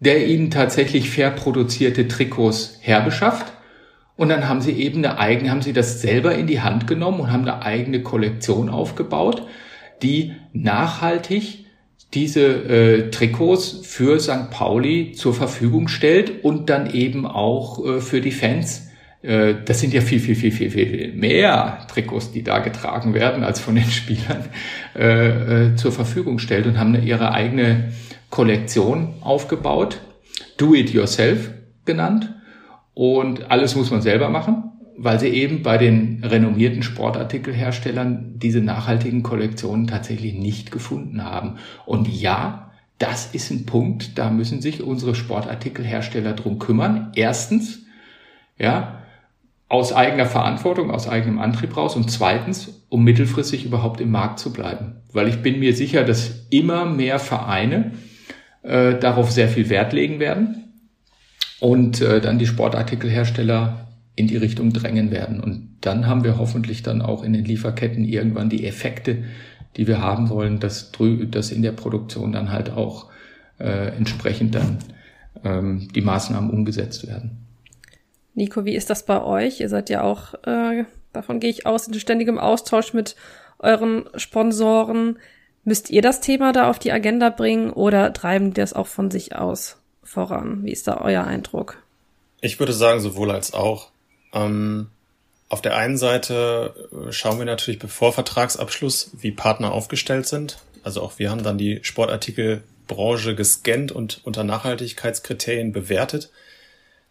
der 0.00 0.26
ihnen 0.26 0.50
tatsächlich 0.50 1.10
fair 1.10 1.30
produzierte 1.30 2.08
Trikots 2.08 2.78
herbeschafft. 2.80 3.52
Und 4.20 4.28
dann 4.28 4.50
haben 4.50 4.60
sie 4.60 4.72
eben 4.72 5.02
eine 5.02 5.18
eigene, 5.18 5.50
haben 5.50 5.62
sie 5.62 5.72
das 5.72 6.02
selber 6.02 6.34
in 6.34 6.46
die 6.46 6.60
Hand 6.60 6.86
genommen 6.86 7.20
und 7.20 7.32
haben 7.32 7.48
eine 7.48 7.62
eigene 7.62 8.02
Kollektion 8.02 8.68
aufgebaut, 8.68 9.46
die 10.02 10.34
nachhaltig 10.52 11.64
diese 12.12 12.42
äh, 12.42 13.10
Trikots 13.10 13.80
für 13.82 14.20
St. 14.20 14.50
Pauli 14.50 15.12
zur 15.12 15.32
Verfügung 15.32 15.88
stellt 15.88 16.44
und 16.44 16.68
dann 16.68 16.92
eben 16.92 17.24
auch 17.24 17.82
äh, 17.82 18.00
für 18.02 18.20
die 18.20 18.30
Fans. 18.30 18.90
Äh, 19.22 19.54
das 19.64 19.80
sind 19.80 19.94
ja 19.94 20.02
viel, 20.02 20.20
viel, 20.20 20.34
viel, 20.34 20.52
viel, 20.52 20.70
viel 20.70 21.14
mehr 21.14 21.86
Trikots, 21.90 22.30
die 22.30 22.42
da 22.42 22.58
getragen 22.58 23.14
werden, 23.14 23.42
als 23.42 23.58
von 23.58 23.74
den 23.74 23.84
Spielern 23.90 24.44
äh, 24.98 25.68
äh, 25.68 25.76
zur 25.76 25.92
Verfügung 25.92 26.38
stellt 26.40 26.66
und 26.66 26.78
haben 26.78 26.94
ihre 27.02 27.32
eigene 27.32 27.94
Kollektion 28.28 29.14
aufgebaut, 29.22 30.02
Do 30.58 30.74
It 30.74 30.90
Yourself 30.90 31.52
genannt. 31.86 32.34
Und 32.94 33.50
alles 33.50 33.76
muss 33.76 33.90
man 33.90 34.02
selber 34.02 34.28
machen. 34.28 34.64
weil 35.02 35.18
sie 35.18 35.28
eben 35.28 35.62
bei 35.62 35.78
den 35.78 36.22
renommierten 36.22 36.82
Sportartikelherstellern 36.82 38.34
diese 38.36 38.60
nachhaltigen 38.60 39.22
Kollektionen 39.22 39.86
tatsächlich 39.86 40.34
nicht 40.34 40.70
gefunden 40.70 41.24
haben. 41.24 41.56
Und 41.86 42.06
ja, 42.06 42.70
das 42.98 43.32
ist 43.32 43.50
ein 43.50 43.64
Punkt, 43.64 44.18
da 44.18 44.28
müssen 44.28 44.60
sich 44.60 44.82
unsere 44.82 45.14
Sportartikelhersteller 45.14 46.34
drum 46.34 46.58
kümmern. 46.58 47.12
Erstens, 47.14 47.86
ja, 48.58 48.98
aus 49.70 49.94
eigener 49.94 50.26
Verantwortung, 50.26 50.90
aus 50.90 51.08
eigenem 51.08 51.38
Antrieb 51.38 51.78
raus 51.78 51.96
und 51.96 52.10
zweitens, 52.10 52.84
um 52.90 53.02
mittelfristig 53.02 53.64
überhaupt 53.64 54.02
im 54.02 54.10
Markt 54.10 54.38
zu 54.38 54.52
bleiben. 54.52 54.96
Weil 55.14 55.28
ich 55.28 55.40
bin 55.40 55.60
mir 55.60 55.74
sicher, 55.74 56.04
dass 56.04 56.46
immer 56.50 56.84
mehr 56.84 57.18
Vereine 57.18 57.92
äh, 58.62 58.98
darauf 58.98 59.30
sehr 59.30 59.48
viel 59.48 59.70
Wert 59.70 59.94
legen 59.94 60.20
werden 60.20 60.69
und 61.60 62.00
äh, 62.00 62.20
dann 62.20 62.38
die 62.38 62.46
Sportartikelhersteller 62.46 63.86
in 64.16 64.26
die 64.26 64.36
Richtung 64.36 64.72
drängen 64.72 65.10
werden. 65.10 65.40
Und 65.40 65.76
dann 65.82 66.06
haben 66.06 66.24
wir 66.24 66.38
hoffentlich 66.38 66.82
dann 66.82 67.02
auch 67.02 67.22
in 67.22 67.32
den 67.32 67.44
Lieferketten 67.44 68.04
irgendwann 68.04 68.50
die 68.50 68.66
Effekte, 68.66 69.24
die 69.76 69.86
wir 69.86 70.02
haben 70.02 70.30
wollen, 70.30 70.58
dass, 70.58 70.90
dass 71.30 71.52
in 71.52 71.62
der 71.62 71.72
Produktion 71.72 72.32
dann 72.32 72.50
halt 72.50 72.70
auch 72.70 73.10
äh, 73.58 73.96
entsprechend 73.96 74.54
dann 74.54 74.78
ähm, 75.44 75.88
die 75.94 76.00
Maßnahmen 76.00 76.50
umgesetzt 76.50 77.06
werden. 77.06 77.46
Nico, 78.34 78.64
wie 78.64 78.74
ist 78.74 78.90
das 78.90 79.04
bei 79.04 79.22
euch? 79.22 79.60
Ihr 79.60 79.68
seid 79.68 79.90
ja 79.90 80.02
auch, 80.02 80.34
äh, 80.44 80.84
davon 81.12 81.40
gehe 81.40 81.50
ich 81.50 81.66
aus, 81.66 81.86
in 81.86 81.94
ständigem 81.94 82.38
Austausch 82.38 82.94
mit 82.94 83.16
euren 83.58 84.04
Sponsoren. 84.16 85.18
Müsst 85.64 85.90
ihr 85.90 86.02
das 86.02 86.20
Thema 86.20 86.52
da 86.52 86.68
auf 86.68 86.78
die 86.78 86.92
Agenda 86.92 87.30
bringen 87.30 87.70
oder 87.70 88.12
treiben 88.12 88.54
die 88.54 88.60
das 88.60 88.72
auch 88.72 88.86
von 88.86 89.10
sich 89.10 89.36
aus 89.36 89.79
voran? 90.10 90.64
Wie 90.64 90.72
ist 90.72 90.88
da 90.88 91.00
euer 91.00 91.24
Eindruck? 91.24 91.82
Ich 92.40 92.58
würde 92.58 92.72
sagen, 92.72 93.00
sowohl 93.00 93.30
als 93.30 93.54
auch. 93.54 93.90
Ähm, 94.32 94.88
auf 95.48 95.62
der 95.62 95.76
einen 95.76 95.98
Seite 95.98 96.74
äh, 96.92 97.12
schauen 97.12 97.38
wir 97.38 97.46
natürlich 97.46 97.78
bevor 97.78 98.12
Vertragsabschluss, 98.12 99.12
wie 99.18 99.30
Partner 99.30 99.72
aufgestellt 99.72 100.26
sind. 100.26 100.58
Also 100.82 101.02
auch 101.02 101.18
wir 101.18 101.30
haben 101.30 101.42
dann 101.42 101.58
die 101.58 101.80
Sportartikelbranche 101.82 103.34
gescannt 103.34 103.92
und 103.92 104.20
unter 104.24 104.44
Nachhaltigkeitskriterien 104.44 105.72
bewertet. 105.72 106.30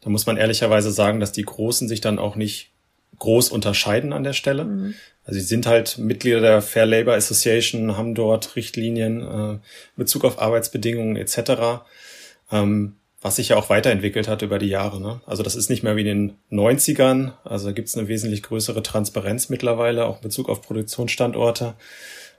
Da 0.01 0.09
muss 0.09 0.25
man 0.25 0.37
ehrlicherweise 0.37 0.91
sagen, 0.91 1.19
dass 1.19 1.31
die 1.31 1.43
Großen 1.43 1.87
sich 1.87 2.01
dann 2.01 2.19
auch 2.19 2.35
nicht 2.35 2.71
groß 3.19 3.49
unterscheiden 3.49 4.13
an 4.13 4.23
der 4.23 4.33
Stelle. 4.33 4.65
Mhm. 4.65 4.93
Also 5.25 5.39
sie 5.39 5.45
sind 5.45 5.67
halt 5.67 5.97
Mitglieder 5.97 6.41
der 6.41 6.61
Fair 6.61 6.85
Labor 6.85 7.13
Association, 7.13 7.97
haben 7.97 8.15
dort 8.15 8.55
Richtlinien 8.55 9.21
äh, 9.21 9.59
Bezug 9.95 10.25
auf 10.25 10.39
Arbeitsbedingungen 10.41 11.17
etc. 11.17 11.83
Ähm, 12.51 12.95
was 13.21 13.35
sich 13.35 13.49
ja 13.49 13.57
auch 13.57 13.69
weiterentwickelt 13.69 14.27
hat 14.27 14.41
über 14.41 14.59
die 14.59 14.67
Jahre. 14.67 15.01
Ne? 15.01 15.19
Also 15.25 15.43
das 15.43 15.55
ist 15.55 15.69
nicht 15.69 15.83
mehr 15.83 15.95
wie 15.97 16.07
in 16.07 16.07
den 16.07 16.37
90ern. 16.51 17.33
Also 17.43 17.73
gibt 17.73 17.89
es 17.89 17.97
eine 17.97 18.07
wesentlich 18.07 18.43
größere 18.43 18.81
Transparenz 18.81 19.49
mittlerweile, 19.49 20.05
auch 20.05 20.17
in 20.17 20.21
Bezug 20.21 20.47
auf 20.47 20.61
Produktionsstandorte. 20.61 21.75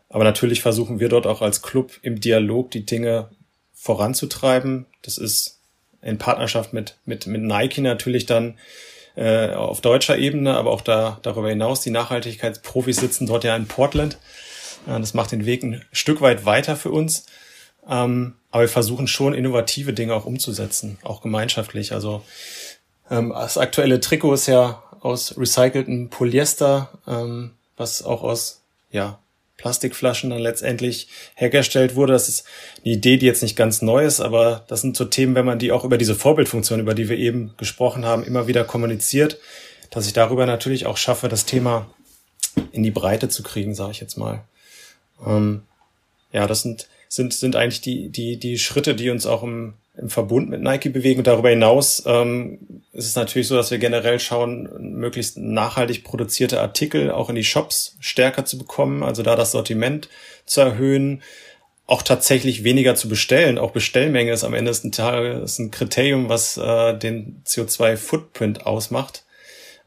Aber 0.08 0.24
natürlich 0.24 0.62
versuchen 0.62 0.98
wir 0.98 1.08
dort 1.08 1.26
auch 1.26 1.42
als 1.42 1.60
Club 1.60 1.92
im 2.02 2.20
Dialog 2.20 2.70
die 2.70 2.86
Dinge 2.86 3.28
voranzutreiben. 3.74 4.86
Das 5.02 5.18
ist 5.18 5.60
in 6.02 6.18
Partnerschaft 6.18 6.72
mit, 6.72 6.96
mit, 7.04 7.26
mit 7.26 7.42
Nike 7.42 7.82
natürlich 7.82 8.24
dann 8.24 8.58
äh, 9.16 9.50
auf 9.50 9.82
deutscher 9.82 10.16
Ebene, 10.16 10.56
aber 10.56 10.70
auch 10.70 10.80
da 10.80 11.18
darüber 11.22 11.50
hinaus. 11.50 11.82
Die 11.82 11.90
Nachhaltigkeitsprofis 11.90 12.96
sitzen 12.96 13.26
dort 13.26 13.44
ja 13.44 13.54
in 13.54 13.66
Portland. 13.66 14.18
Ja, 14.86 14.98
das 14.98 15.12
macht 15.12 15.32
den 15.32 15.44
Weg 15.44 15.62
ein 15.62 15.84
Stück 15.92 16.22
weit 16.22 16.46
weiter 16.46 16.74
für 16.74 16.90
uns. 16.90 17.26
Ähm, 17.88 18.34
aber 18.50 18.62
wir 18.62 18.68
versuchen 18.68 19.06
schon 19.06 19.34
innovative 19.34 19.92
Dinge 19.92 20.14
auch 20.14 20.26
umzusetzen, 20.26 20.98
auch 21.02 21.22
gemeinschaftlich. 21.22 21.92
Also 21.92 22.22
ähm, 23.10 23.30
das 23.30 23.58
aktuelle 23.58 24.00
Trikot 24.00 24.34
ist 24.34 24.46
ja 24.46 24.82
aus 25.00 25.36
recyceltem 25.38 26.10
Polyester, 26.10 26.90
ähm, 27.06 27.52
was 27.76 28.02
auch 28.02 28.22
aus 28.22 28.62
ja, 28.90 29.18
Plastikflaschen 29.56 30.30
dann 30.30 30.40
letztendlich 30.40 31.08
hergestellt 31.34 31.94
wurde. 31.94 32.12
Das 32.12 32.28
ist 32.28 32.44
eine 32.84 32.94
Idee, 32.94 33.16
die 33.16 33.26
jetzt 33.26 33.42
nicht 33.42 33.56
ganz 33.56 33.82
neu 33.82 34.04
ist, 34.04 34.20
aber 34.20 34.64
das 34.68 34.80
sind 34.80 34.96
so 34.96 35.04
Themen, 35.04 35.34
wenn 35.34 35.46
man 35.46 35.58
die 35.58 35.72
auch 35.72 35.84
über 35.84 35.98
diese 35.98 36.14
Vorbildfunktion, 36.14 36.80
über 36.80 36.94
die 36.94 37.08
wir 37.08 37.18
eben 37.18 37.54
gesprochen 37.56 38.04
haben, 38.04 38.24
immer 38.24 38.46
wieder 38.46 38.64
kommuniziert, 38.64 39.38
dass 39.90 40.06
ich 40.06 40.12
darüber 40.12 40.46
natürlich 40.46 40.86
auch 40.86 40.96
schaffe, 40.96 41.28
das 41.28 41.46
Thema 41.46 41.90
in 42.72 42.82
die 42.82 42.90
Breite 42.90 43.28
zu 43.28 43.42
kriegen, 43.42 43.74
sage 43.74 43.92
ich 43.92 44.00
jetzt 44.00 44.16
mal. 44.16 44.44
Ähm, 45.26 45.62
ja, 46.32 46.46
das 46.46 46.62
sind 46.62 46.88
sind, 47.10 47.34
sind 47.34 47.56
eigentlich 47.56 47.80
die, 47.80 48.08
die, 48.08 48.38
die 48.38 48.56
Schritte, 48.56 48.94
die 48.94 49.10
uns 49.10 49.26
auch 49.26 49.42
im, 49.42 49.74
im 49.96 50.08
Verbund 50.08 50.48
mit 50.48 50.62
Nike 50.62 50.90
bewegen. 50.90 51.18
Und 51.18 51.26
darüber 51.26 51.50
hinaus 51.50 52.04
ähm, 52.06 52.82
ist 52.92 53.06
es 53.06 53.16
natürlich 53.16 53.48
so, 53.48 53.56
dass 53.56 53.72
wir 53.72 53.78
generell 53.78 54.20
schauen, 54.20 54.68
möglichst 54.78 55.36
nachhaltig 55.36 56.04
produzierte 56.04 56.60
Artikel 56.60 57.10
auch 57.10 57.28
in 57.28 57.34
die 57.34 57.44
Shops 57.44 57.96
stärker 57.98 58.44
zu 58.44 58.56
bekommen, 58.58 59.02
also 59.02 59.24
da 59.24 59.34
das 59.34 59.50
Sortiment 59.50 60.08
zu 60.46 60.60
erhöhen, 60.60 61.22
auch 61.86 62.02
tatsächlich 62.02 62.62
weniger 62.62 62.94
zu 62.94 63.08
bestellen. 63.08 63.58
Auch 63.58 63.72
Bestellmenge 63.72 64.32
ist 64.32 64.44
am 64.44 64.54
Ende 64.54 64.70
des 64.70 64.88
Tages 64.92 65.58
ein 65.58 65.72
Kriterium, 65.72 66.28
was 66.28 66.56
äh, 66.58 66.96
den 66.96 67.42
CO2-Footprint 67.44 68.66
ausmacht, 68.66 69.24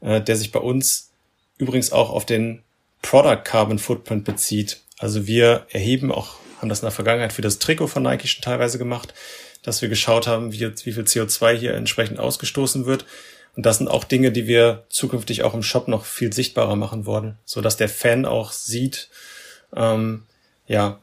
äh, 0.02 0.20
der 0.20 0.36
sich 0.36 0.52
bei 0.52 0.60
uns 0.60 1.10
übrigens 1.56 1.90
auch 1.90 2.10
auf 2.10 2.26
den 2.26 2.62
Product 3.00 3.44
Carbon 3.44 3.78
Footprint 3.78 4.24
bezieht. 4.24 4.82
Also 4.98 5.26
wir 5.26 5.66
erheben 5.70 6.12
auch 6.12 6.36
haben 6.64 6.70
das 6.70 6.80
in 6.80 6.86
der 6.86 6.92
Vergangenheit 6.92 7.34
für 7.34 7.42
das 7.42 7.58
Trikot 7.58 7.88
von 7.88 8.02
Nike 8.02 8.26
schon 8.26 8.42
teilweise 8.42 8.78
gemacht, 8.78 9.12
dass 9.62 9.82
wir 9.82 9.90
geschaut 9.90 10.26
haben, 10.26 10.52
wie, 10.52 10.60
wie 10.60 10.92
viel 10.92 11.04
CO2 11.04 11.52
hier 11.52 11.74
entsprechend 11.74 12.18
ausgestoßen 12.18 12.86
wird. 12.86 13.04
Und 13.54 13.66
das 13.66 13.78
sind 13.78 13.88
auch 13.88 14.04
Dinge, 14.04 14.32
die 14.32 14.46
wir 14.46 14.84
zukünftig 14.88 15.42
auch 15.42 15.52
im 15.54 15.62
Shop 15.62 15.88
noch 15.88 16.06
viel 16.06 16.32
sichtbarer 16.32 16.74
machen 16.74 17.04
wollen, 17.04 17.36
so 17.44 17.60
dass 17.60 17.76
der 17.76 17.90
Fan 17.90 18.24
auch 18.24 18.50
sieht, 18.52 19.10
ähm, 19.76 20.22
ja, 20.66 21.00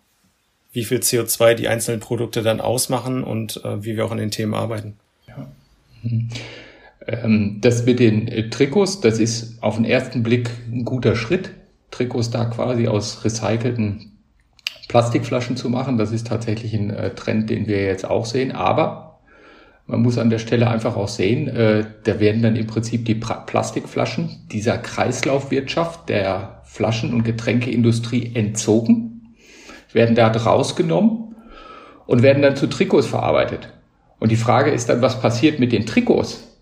wie 0.73 0.83
viel 0.83 0.97
CO2 0.97 1.53
die 1.53 1.67
einzelnen 1.67 1.99
Produkte 1.99 2.41
dann 2.41 2.59
ausmachen 2.59 3.23
und 3.23 3.63
äh, 3.63 3.83
wie 3.83 3.95
wir 3.95 4.05
auch 4.05 4.11
an 4.11 4.17
den 4.17 4.31
Themen 4.31 4.55
arbeiten. 4.55 4.97
Ja. 5.27 5.51
Mhm. 6.01 6.29
Ähm, 7.07 7.57
das 7.61 7.85
mit 7.85 7.99
den 7.99 8.27
äh, 8.27 8.49
Trikots, 8.49 8.99
das 8.99 9.19
ist 9.19 9.61
auf 9.61 9.75
den 9.75 9.85
ersten 9.85 10.23
Blick 10.23 10.49
ein 10.71 10.85
guter 10.85 11.15
Schritt. 11.15 11.51
Trikots 11.91 12.31
da 12.31 12.45
quasi 12.45 12.87
aus 12.87 13.23
recycelten 13.23 14.10
Plastikflaschen 14.87 15.57
zu 15.57 15.69
machen. 15.69 15.97
Das 15.97 16.11
ist 16.11 16.27
tatsächlich 16.27 16.73
ein 16.73 16.89
äh, 16.89 17.13
Trend, 17.15 17.49
den 17.49 17.67
wir 17.67 17.83
jetzt 17.83 18.09
auch 18.09 18.25
sehen. 18.25 18.51
Aber 18.51 19.19
man 19.87 20.01
muss 20.01 20.17
an 20.17 20.29
der 20.29 20.39
Stelle 20.39 20.69
einfach 20.69 20.95
auch 20.95 21.07
sehen, 21.07 21.47
äh, 21.47 21.83
da 22.03 22.19
werden 22.19 22.41
dann 22.41 22.55
im 22.55 22.67
Prinzip 22.67 23.05
die 23.05 23.15
Plastikflaschen 23.15 24.47
dieser 24.51 24.77
Kreislaufwirtschaft 24.77 26.07
der 26.07 26.61
Flaschen- 26.63 27.13
und 27.13 27.23
Getränkeindustrie 27.23 28.31
entzogen, 28.33 29.35
werden 29.91 30.15
da 30.15 30.27
rausgenommen 30.27 31.35
und 32.05 32.21
werden 32.21 32.41
dann 32.41 32.55
zu 32.55 32.67
Trikots 32.67 33.07
verarbeitet. 33.07 33.69
Und 34.19 34.31
die 34.31 34.37
Frage 34.37 34.71
ist 34.71 34.87
dann, 34.87 35.01
was 35.01 35.19
passiert 35.19 35.59
mit 35.59 35.71
den 35.71 35.85
Trikots, 35.85 36.57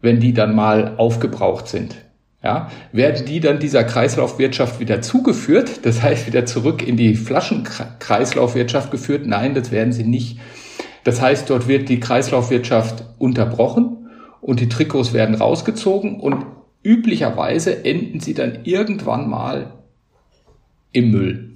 wenn 0.00 0.20
die 0.20 0.32
dann 0.32 0.54
mal 0.54 0.94
aufgebraucht 0.96 1.66
sind? 1.66 1.96
Ja, 2.44 2.70
werden 2.92 3.24
die 3.24 3.40
dann 3.40 3.58
dieser 3.58 3.84
Kreislaufwirtschaft 3.84 4.78
wieder 4.78 5.00
zugeführt, 5.00 5.86
das 5.86 6.02
heißt 6.02 6.26
wieder 6.26 6.44
zurück 6.44 6.86
in 6.86 6.98
die 6.98 7.14
Flaschenkreislaufwirtschaft 7.14 8.90
geführt? 8.90 9.26
Nein, 9.26 9.54
das 9.54 9.70
werden 9.70 9.92
sie 9.94 10.04
nicht. 10.04 10.38
Das 11.04 11.22
heißt, 11.22 11.48
dort 11.48 11.68
wird 11.68 11.88
die 11.88 12.00
Kreislaufwirtschaft 12.00 13.04
unterbrochen 13.18 14.10
und 14.42 14.60
die 14.60 14.68
Trikots 14.68 15.14
werden 15.14 15.34
rausgezogen 15.34 16.20
und 16.20 16.44
üblicherweise 16.82 17.84
enden 17.84 18.20
sie 18.20 18.34
dann 18.34 18.58
irgendwann 18.64 19.28
mal 19.28 19.72
im 20.92 21.10
Müll. 21.10 21.50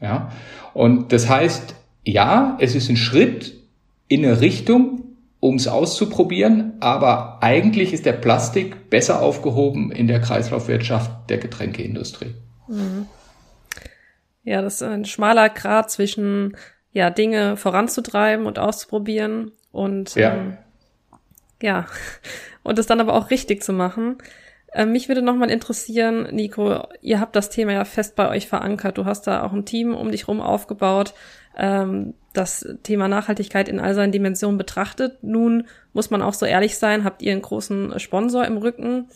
Ja, 0.00 0.30
und 0.72 1.12
das 1.12 1.28
heißt, 1.28 1.74
ja, 2.04 2.56
es 2.60 2.76
ist 2.76 2.88
ein 2.88 2.96
Schritt 2.96 3.54
in 4.06 4.24
eine 4.24 4.40
Richtung, 4.40 5.02
um 5.40 5.56
es 5.56 5.68
auszuprobieren, 5.68 6.74
aber 6.80 7.38
eigentlich 7.42 7.92
ist 7.92 8.06
der 8.06 8.12
Plastik 8.12 8.90
besser 8.90 9.20
aufgehoben 9.20 9.92
in 9.92 10.06
der 10.06 10.20
Kreislaufwirtschaft 10.20 11.10
der 11.28 11.38
Getränkeindustrie. 11.38 12.34
Mhm. 12.68 13.06
Ja, 14.42 14.62
das 14.62 14.76
ist 14.76 14.82
ein 14.82 15.04
schmaler 15.04 15.48
Grad 15.48 15.90
zwischen 15.90 16.56
ja 16.92 17.10
Dinge 17.10 17.56
voranzutreiben 17.56 18.46
und 18.46 18.58
auszuprobieren 18.58 19.52
und 19.72 20.14
ja, 20.14 20.34
ähm, 20.34 20.56
ja. 21.60 21.86
und 22.62 22.78
es 22.78 22.86
dann 22.86 23.00
aber 23.00 23.14
auch 23.14 23.30
richtig 23.30 23.62
zu 23.62 23.72
machen. 23.72 24.18
Ähm, 24.72 24.92
mich 24.92 25.08
würde 25.08 25.22
nochmal 25.22 25.50
interessieren, 25.50 26.28
Nico, 26.32 26.86
ihr 27.00 27.20
habt 27.20 27.36
das 27.36 27.50
Thema 27.50 27.72
ja 27.72 27.84
fest 27.84 28.16
bei 28.16 28.28
euch 28.28 28.46
verankert. 28.46 28.98
Du 28.98 29.04
hast 29.04 29.26
da 29.26 29.42
auch 29.42 29.52
ein 29.52 29.64
Team 29.64 29.94
um 29.94 30.10
dich 30.10 30.28
rum 30.28 30.40
aufgebaut 30.40 31.14
ähm, 31.56 32.14
das 32.32 32.66
Thema 32.82 33.08
Nachhaltigkeit 33.08 33.68
in 33.68 33.80
all 33.80 33.94
seinen 33.94 34.12
Dimensionen 34.12 34.58
betrachtet. 34.58 35.22
Nun 35.22 35.64
muss 35.92 36.10
man 36.10 36.22
auch 36.22 36.34
so 36.34 36.46
ehrlich 36.46 36.76
sein, 36.76 37.04
habt 37.04 37.22
ihr 37.22 37.32
einen 37.32 37.42
großen 37.42 37.98
Sponsor 37.98 38.44
im 38.44 38.58
Rücken. 38.58 39.08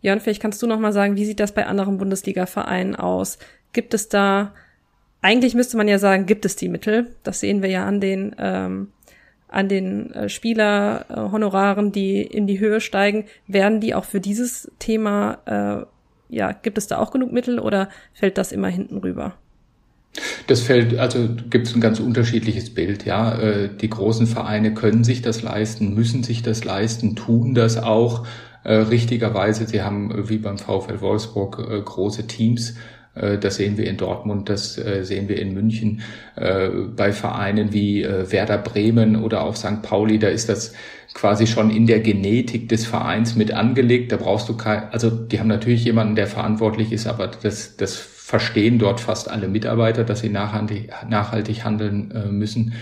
Jörn, 0.00 0.20
vielleicht 0.20 0.40
kannst 0.40 0.62
du 0.62 0.66
noch 0.66 0.78
mal 0.78 0.92
sagen, 0.92 1.16
wie 1.16 1.24
sieht 1.24 1.40
das 1.40 1.52
bei 1.52 1.66
anderen 1.66 1.98
Bundesliga-Vereinen 1.98 2.94
aus? 2.94 3.38
Gibt 3.72 3.94
es 3.94 4.08
da, 4.08 4.54
eigentlich 5.22 5.54
müsste 5.54 5.76
man 5.76 5.88
ja 5.88 5.98
sagen, 5.98 6.26
gibt 6.26 6.44
es 6.44 6.54
die 6.54 6.68
Mittel? 6.68 7.14
Das 7.24 7.40
sehen 7.40 7.62
wir 7.62 7.68
ja 7.68 7.84
an 7.84 8.00
den, 8.00 8.36
ähm, 8.38 8.92
an 9.48 9.68
den 9.68 10.12
äh, 10.12 10.28
Spielerhonoraren, 10.28 11.90
die 11.90 12.22
in 12.22 12.46
die 12.46 12.60
Höhe 12.60 12.80
steigen, 12.80 13.24
werden 13.48 13.80
die 13.80 13.94
auch 13.94 14.04
für 14.04 14.20
dieses 14.20 14.70
Thema, 14.78 15.38
äh, 15.46 16.34
ja, 16.34 16.52
gibt 16.52 16.78
es 16.78 16.86
da 16.86 16.98
auch 16.98 17.10
genug 17.10 17.32
Mittel 17.32 17.58
oder 17.58 17.88
fällt 18.12 18.38
das 18.38 18.52
immer 18.52 18.68
hinten 18.68 18.98
rüber? 18.98 19.34
Das 20.46 20.62
fällt, 20.62 20.98
also 20.98 21.28
gibt 21.50 21.66
es 21.66 21.74
ein 21.74 21.80
ganz 21.80 22.00
unterschiedliches 22.00 22.72
Bild, 22.74 23.04
ja. 23.04 23.38
Äh, 23.38 23.68
die 23.68 23.90
großen 23.90 24.26
Vereine 24.26 24.74
können 24.74 25.04
sich 25.04 25.22
das 25.22 25.42
leisten, 25.42 25.94
müssen 25.94 26.22
sich 26.22 26.42
das 26.42 26.64
leisten, 26.64 27.16
tun 27.16 27.54
das 27.54 27.76
auch 27.76 28.26
äh, 28.64 28.74
richtigerweise. 28.74 29.66
Sie 29.66 29.82
haben 29.82 30.10
äh, 30.10 30.28
wie 30.28 30.38
beim 30.38 30.58
VfL 30.58 31.00
Wolfsburg 31.00 31.84
große 31.84 32.26
Teams. 32.26 32.74
Das 33.40 33.56
sehen 33.56 33.76
wir 33.76 33.88
in 33.88 33.96
Dortmund, 33.96 34.48
das 34.48 34.74
sehen 34.74 35.28
wir 35.28 35.40
in 35.40 35.52
München. 35.52 36.02
Bei 36.36 37.10
Vereinen 37.10 37.72
wie 37.72 38.04
Werder 38.04 38.58
Bremen 38.58 39.16
oder 39.16 39.42
auch 39.42 39.56
St. 39.56 39.82
Pauli, 39.82 40.20
da 40.20 40.28
ist 40.28 40.48
das 40.48 40.72
quasi 41.14 41.48
schon 41.48 41.70
in 41.70 41.88
der 41.88 41.98
Genetik 41.98 42.68
des 42.68 42.86
Vereins 42.86 43.34
mit 43.34 43.52
angelegt. 43.52 44.12
Da 44.12 44.18
brauchst 44.18 44.48
du 44.48 44.56
kein, 44.56 44.84
also 44.92 45.10
die 45.10 45.40
haben 45.40 45.48
natürlich 45.48 45.84
jemanden, 45.84 46.14
der 46.14 46.28
verantwortlich 46.28 46.92
ist, 46.92 47.08
aber 47.08 47.26
das, 47.26 47.76
das 47.76 47.96
verstehen 48.28 48.78
dort 48.78 49.00
fast 49.00 49.30
alle 49.30 49.48
Mitarbeiter, 49.48 50.04
dass 50.04 50.20
sie 50.20 50.28
nachhaltig, 50.28 50.90
nachhaltig 51.08 51.64
handeln 51.64 52.10
äh, 52.10 52.26
müssen. 52.26 52.74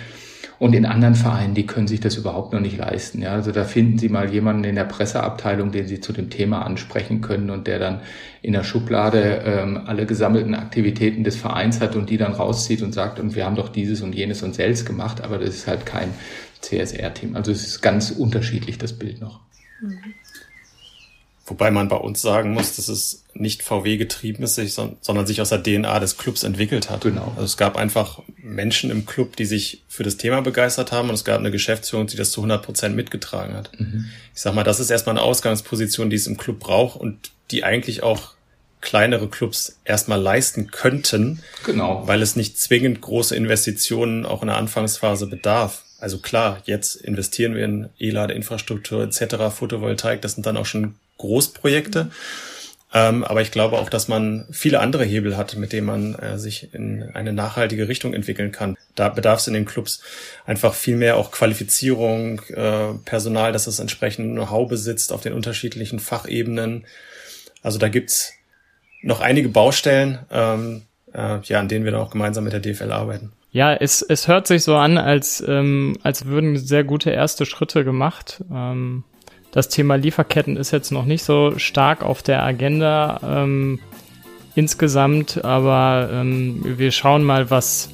Und 0.59 0.75
in 0.75 0.85
anderen 0.85 1.15
Vereinen, 1.15 1.55
die 1.55 1.67
können 1.67 1.87
sich 1.87 2.01
das 2.01 2.17
überhaupt 2.17 2.53
noch 2.53 2.59
nicht 2.59 2.77
leisten. 2.77 3.23
Ja, 3.23 3.31
also 3.35 3.53
da 3.53 3.63
finden 3.63 3.97
Sie 3.97 4.09
mal 4.09 4.29
jemanden 4.29 4.65
in 4.65 4.75
der 4.75 4.87
Presseabteilung, 4.87 5.71
den 5.71 5.87
Sie 5.87 6.01
zu 6.01 6.13
dem 6.13 6.31
Thema 6.31 6.67
ansprechen 6.67 7.21
können 7.21 7.51
und 7.51 7.69
der 7.69 7.79
dann 7.79 8.01
in 8.43 8.55
der 8.55 8.65
Schublade 8.65 9.43
ähm, 9.45 9.83
alle 9.87 10.05
gesammelten 10.05 10.57
Aktivitäten 10.57 11.23
des 11.23 11.37
Vereins 11.37 11.81
hat 11.81 11.95
und 11.95 12.11
die 12.11 12.17
dann 12.17 12.33
rauszieht 12.33 12.83
und 12.83 12.93
sagt, 12.93 13.21
und 13.21 13.37
wir 13.37 13.47
haben 13.47 13.55
doch 13.55 13.69
dieses 13.69 14.03
und 14.03 14.17
jenes 14.17 14.43
und 14.43 14.53
selbst 14.53 14.85
gemacht, 14.85 15.23
aber 15.23 15.39
das 15.39 15.51
ist 15.51 15.69
halt 15.69 15.87
kein 15.87 16.09
CSR-Team. 16.61 17.37
Also 17.37 17.53
es 17.53 17.65
ist 17.65 17.83
ganz 17.83 18.11
unterschiedlich, 18.11 18.79
das 18.79 18.95
Bild 18.95 19.21
noch. 19.21 19.39
Mhm. 19.81 20.15
Wobei 21.49 21.71
man 21.71 21.87
bei 21.87 21.97
uns 21.97 22.21
sagen 22.21 22.53
muss, 22.55 22.75
dass 22.75 22.89
es 22.89 23.23
nicht 23.33 23.63
VW 23.63 23.99
getrieben 23.99 24.43
ist, 24.43 24.57
sondern 24.57 25.27
sich 25.29 25.41
aus 25.41 25.51
der 25.51 25.63
DNA 25.63 26.01
des 26.01 26.19
Clubs 26.19 26.43
entwickelt 26.43 26.91
hat. 26.91 27.03
Genau. 27.03 27.29
Also 27.37 27.45
es 27.45 27.57
gab 27.57 27.77
einfach 27.77 28.21
Menschen 28.37 28.91
im 28.91 29.07
Club, 29.07 29.37
die 29.37 29.45
sich 29.45 29.85
für 29.87 30.03
das 30.03 30.17
Thema 30.17 30.41
begeistert 30.41 30.91
haben 30.91 31.09
und 31.09 31.15
es 31.15 31.25
gab 31.25 31.39
eine 31.39 31.53
Geschäftsführung, 31.53 32.09
die 32.09 32.17
das 32.17 32.33
zu 32.33 32.41
100 32.41 32.65
Prozent 32.65 32.97
mitgetragen 32.97 33.55
hat. 33.55 33.71
Mhm. 33.79 34.07
Ich 34.35 34.43
sag 34.43 34.55
mal, 34.55 34.65
das 34.65 34.81
ist 34.81 34.91
erstmal 34.91 35.17
eine 35.17 35.25
Ausgangsposition, 35.25 36.11
die 36.11 36.17
es 36.17 36.27
im 36.27 36.37
Club 36.37 36.59
braucht 36.59 36.99
und 36.99 37.31
die 37.53 37.63
eigentlich 37.63 38.03
auch 38.03 38.35
kleinere 38.81 39.29
Clubs 39.29 39.79
erstmal 39.85 40.21
leisten 40.21 40.73
könnten. 40.73 41.43
Genau. 41.65 42.03
Weil 42.09 42.23
es 42.23 42.35
nicht 42.35 42.59
zwingend 42.59 43.01
große 43.01 43.37
Investitionen 43.37 44.27
auch 44.27 44.43
in 44.43 44.49
der 44.49 44.57
Anfangsphase 44.57 45.29
bedarf. 45.29 45.85
Also 46.01 46.19
klar, 46.19 46.61
jetzt 46.65 46.97
investieren 46.97 47.55
wir 47.55 47.65
in 47.65 47.89
E-Ladeinfrastruktur 47.99 49.05
etc., 49.05 49.37
Photovoltaik, 49.51 50.21
das 50.23 50.33
sind 50.33 50.45
dann 50.45 50.57
auch 50.57 50.67
schon 50.67 50.97
Großprojekte. 51.19 52.11
Ähm, 52.95 53.25
aber 53.25 53.43
ich 53.43 53.51
glaube 53.51 53.79
auch, 53.79 53.91
dass 53.91 54.09
man 54.09 54.47
viele 54.51 54.81
andere 54.81 55.05
Hebel 55.05 55.37
hat, 55.37 55.57
mit 55.57 55.73
denen 55.73 55.87
man 55.87 56.15
äh, 56.15 56.39
sich 56.39 56.73
in 56.73 57.03
eine 57.15 57.33
nachhaltige 57.33 57.89
Richtung 57.89 58.15
entwickeln 58.15 58.53
kann. 58.53 58.77
Da 58.95 59.09
bedarf 59.09 59.41
es 59.41 59.49
in 59.49 59.55
den 59.55 59.67
Clubs 59.67 60.03
einfach 60.47 60.73
viel 60.73 60.97
mehr 60.97 61.17
auch 61.17 61.31
Qualifizierung, 61.31 62.41
äh, 62.49 62.95
Personal, 63.05 63.53
das 63.53 63.67
es 63.67 63.81
entsprechend 63.81 64.33
Know-how 64.33 64.69
besitzt 64.69 65.13
auf 65.13 65.21
den 65.21 65.33
unterschiedlichen 65.33 65.99
Fachebenen. 65.99 66.87
Also 67.63 67.79
da 67.79 67.89
gibt's 67.89 68.33
noch 69.03 69.21
einige 69.21 69.49
Baustellen, 69.49 70.21
ähm, 70.31 70.83
äh, 71.13 71.41
ja, 71.43 71.61
an 71.61 71.69
denen 71.69 71.85
wir 71.85 71.93
dann 71.93 72.01
auch 72.01 72.11
gemeinsam 72.11 72.45
mit 72.45 72.53
der 72.53 72.61
DFL 72.61 72.93
arbeiten. 72.93 73.33
Ja, 73.51 73.75
es, 73.75 74.03
es 74.03 74.29
hört 74.29 74.47
sich 74.47 74.63
so 74.63 74.77
an, 74.77 74.97
als, 74.97 75.43
ähm, 75.47 75.99
als 76.03 76.27
würden 76.27 76.57
sehr 76.57 76.85
gute 76.85 77.11
erste 77.11 77.47
Schritte 77.47 77.85
gemacht. 77.85 78.45
Ähm, 78.53 79.05
das 79.57 79.71
Thema 79.71 79.95
Lieferketten 79.95 80.59
ist 80.59 80.71
jetzt 80.71 80.93
noch 80.93 81.07
nicht 81.07 81.25
so 81.25 81.59
stark 81.59 82.03
auf 82.03 82.23
der 82.23 82.45
Agenda 82.45 83.21
ähm, 83.25 83.79
insgesamt, 84.55 85.47
aber 85.47 86.11
ähm, 86.13 86.61
wir 86.63 86.93
schauen 86.93 87.25
mal, 87.25 87.51
was, 87.51 87.89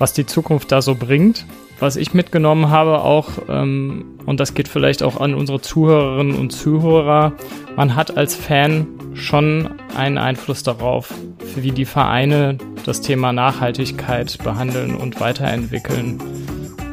was 0.00 0.12
die 0.12 0.26
Zukunft 0.26 0.72
da 0.72 0.82
so 0.82 0.96
bringt. 0.96 1.46
Was 1.78 1.94
ich 1.94 2.14
mitgenommen 2.14 2.68
habe 2.68 3.02
auch, 3.02 3.28
ähm, 3.48 4.16
und 4.26 4.40
das 4.40 4.54
geht 4.54 4.66
vielleicht 4.66 5.04
auch 5.04 5.20
an 5.20 5.34
unsere 5.34 5.60
Zuhörerinnen 5.60 6.36
und 6.36 6.50
Zuhörer, 6.50 7.32
man 7.76 7.94
hat 7.94 8.16
als 8.16 8.34
Fan 8.34 8.88
schon 9.14 9.70
einen 9.96 10.18
Einfluss 10.18 10.64
darauf, 10.64 11.14
wie 11.54 11.70
die 11.70 11.84
Vereine 11.84 12.58
das 12.86 13.02
Thema 13.02 13.32
Nachhaltigkeit 13.32 14.36
behandeln 14.42 14.96
und 14.96 15.20
weiterentwickeln. 15.20 16.20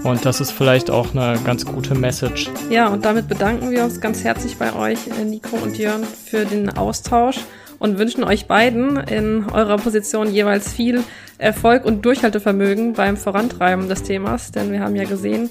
Und 0.04 0.26
das 0.26 0.42
ist 0.42 0.52
vielleicht 0.52 0.90
auch 0.90 1.14
eine 1.14 1.40
ganz 1.44 1.66
gute 1.66 1.94
Message. 1.94 2.50
Ja, 2.70 2.88
und 2.88 3.06
damit 3.06 3.28
bedanken 3.28 3.70
wir 3.70 3.84
uns 3.84 4.02
ganz 4.02 4.24
herzlich 4.24 4.58
bei 4.58 4.74
euch, 4.74 5.00
Nico 5.24 5.58
und 5.58 5.78
Jörn, 5.78 6.04
für 6.04 6.46
den 6.46 6.76
Austausch 6.76 7.38
und 7.78 7.98
wünschen 7.98 8.24
euch 8.24 8.48
beiden 8.48 8.98
in 8.98 9.46
eurer 9.52 9.78
Position 9.78 10.32
jeweils 10.32 10.72
viel 10.72 11.04
Erfolg 11.38 11.86
und 11.86 12.06
Durchhaltevermögen 12.06 12.94
beim 12.94 13.18
Vorantreiben 13.18 13.90
des 13.90 14.04
Themas, 14.04 14.52
denn 14.52 14.72
wir 14.72 14.82
haben 14.82 14.96
ja 14.96 15.06
gesehen, 15.06 15.50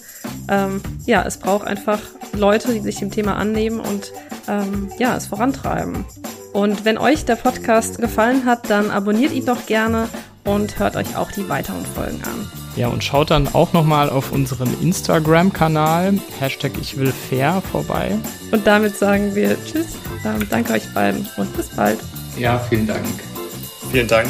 ähm, 0.49 0.81
ja, 1.07 1.25
es 1.27 1.39
braucht 1.39 1.67
einfach 1.67 1.99
Leute, 2.33 2.73
die 2.73 2.81
sich 2.81 2.99
dem 2.99 3.11
Thema 3.11 3.37
annehmen 3.37 3.81
und 3.81 4.13
ähm, 4.49 4.91
ja, 4.99 5.17
es 5.17 5.27
vorantreiben. 5.27 6.05
Und 6.53 6.85
wenn 6.85 6.99
euch 6.99 7.25
der 7.25 7.37
Podcast 7.37 7.99
gefallen 7.99 8.45
hat, 8.45 8.71
dann 8.71 8.91
abonniert 8.91 9.33
ihn 9.33 9.47
doch 9.47 9.67
gerne 9.67 10.09
und 10.51 10.79
hört 10.79 10.97
euch 10.97 11.17
auch 11.17 11.31
die 11.33 11.49
weiteren 11.49 11.85
Folgen 11.85 12.23
an. 12.25 12.51
Ja, 12.77 12.89
und 12.89 13.03
schaut 13.03 13.31
dann 13.31 13.49
auch 13.53 13.73
nochmal 13.73 14.11
auf 14.11 14.33
unseren 14.33 14.69
Instagram-Kanal, 14.81 16.19
Hashtag 16.39 16.73
ich 16.81 16.97
will 16.97 17.13
fair, 17.13 17.63
vorbei. 17.73 18.17
Und 18.53 18.67
damit 18.67 18.97
sagen 18.97 19.35
wir 19.35 19.57
Tschüss, 19.65 19.97
ähm, 20.25 20.47
danke 20.49 20.75
euch 20.75 20.93
beiden 20.95 21.29
und 21.37 21.57
bis 21.57 21.69
bald. 21.69 21.99
Ja, 22.39 22.59
vielen 22.59 22.87
Dank. 22.87 23.05
Vielen 23.91 24.09
Dank. 24.09 24.29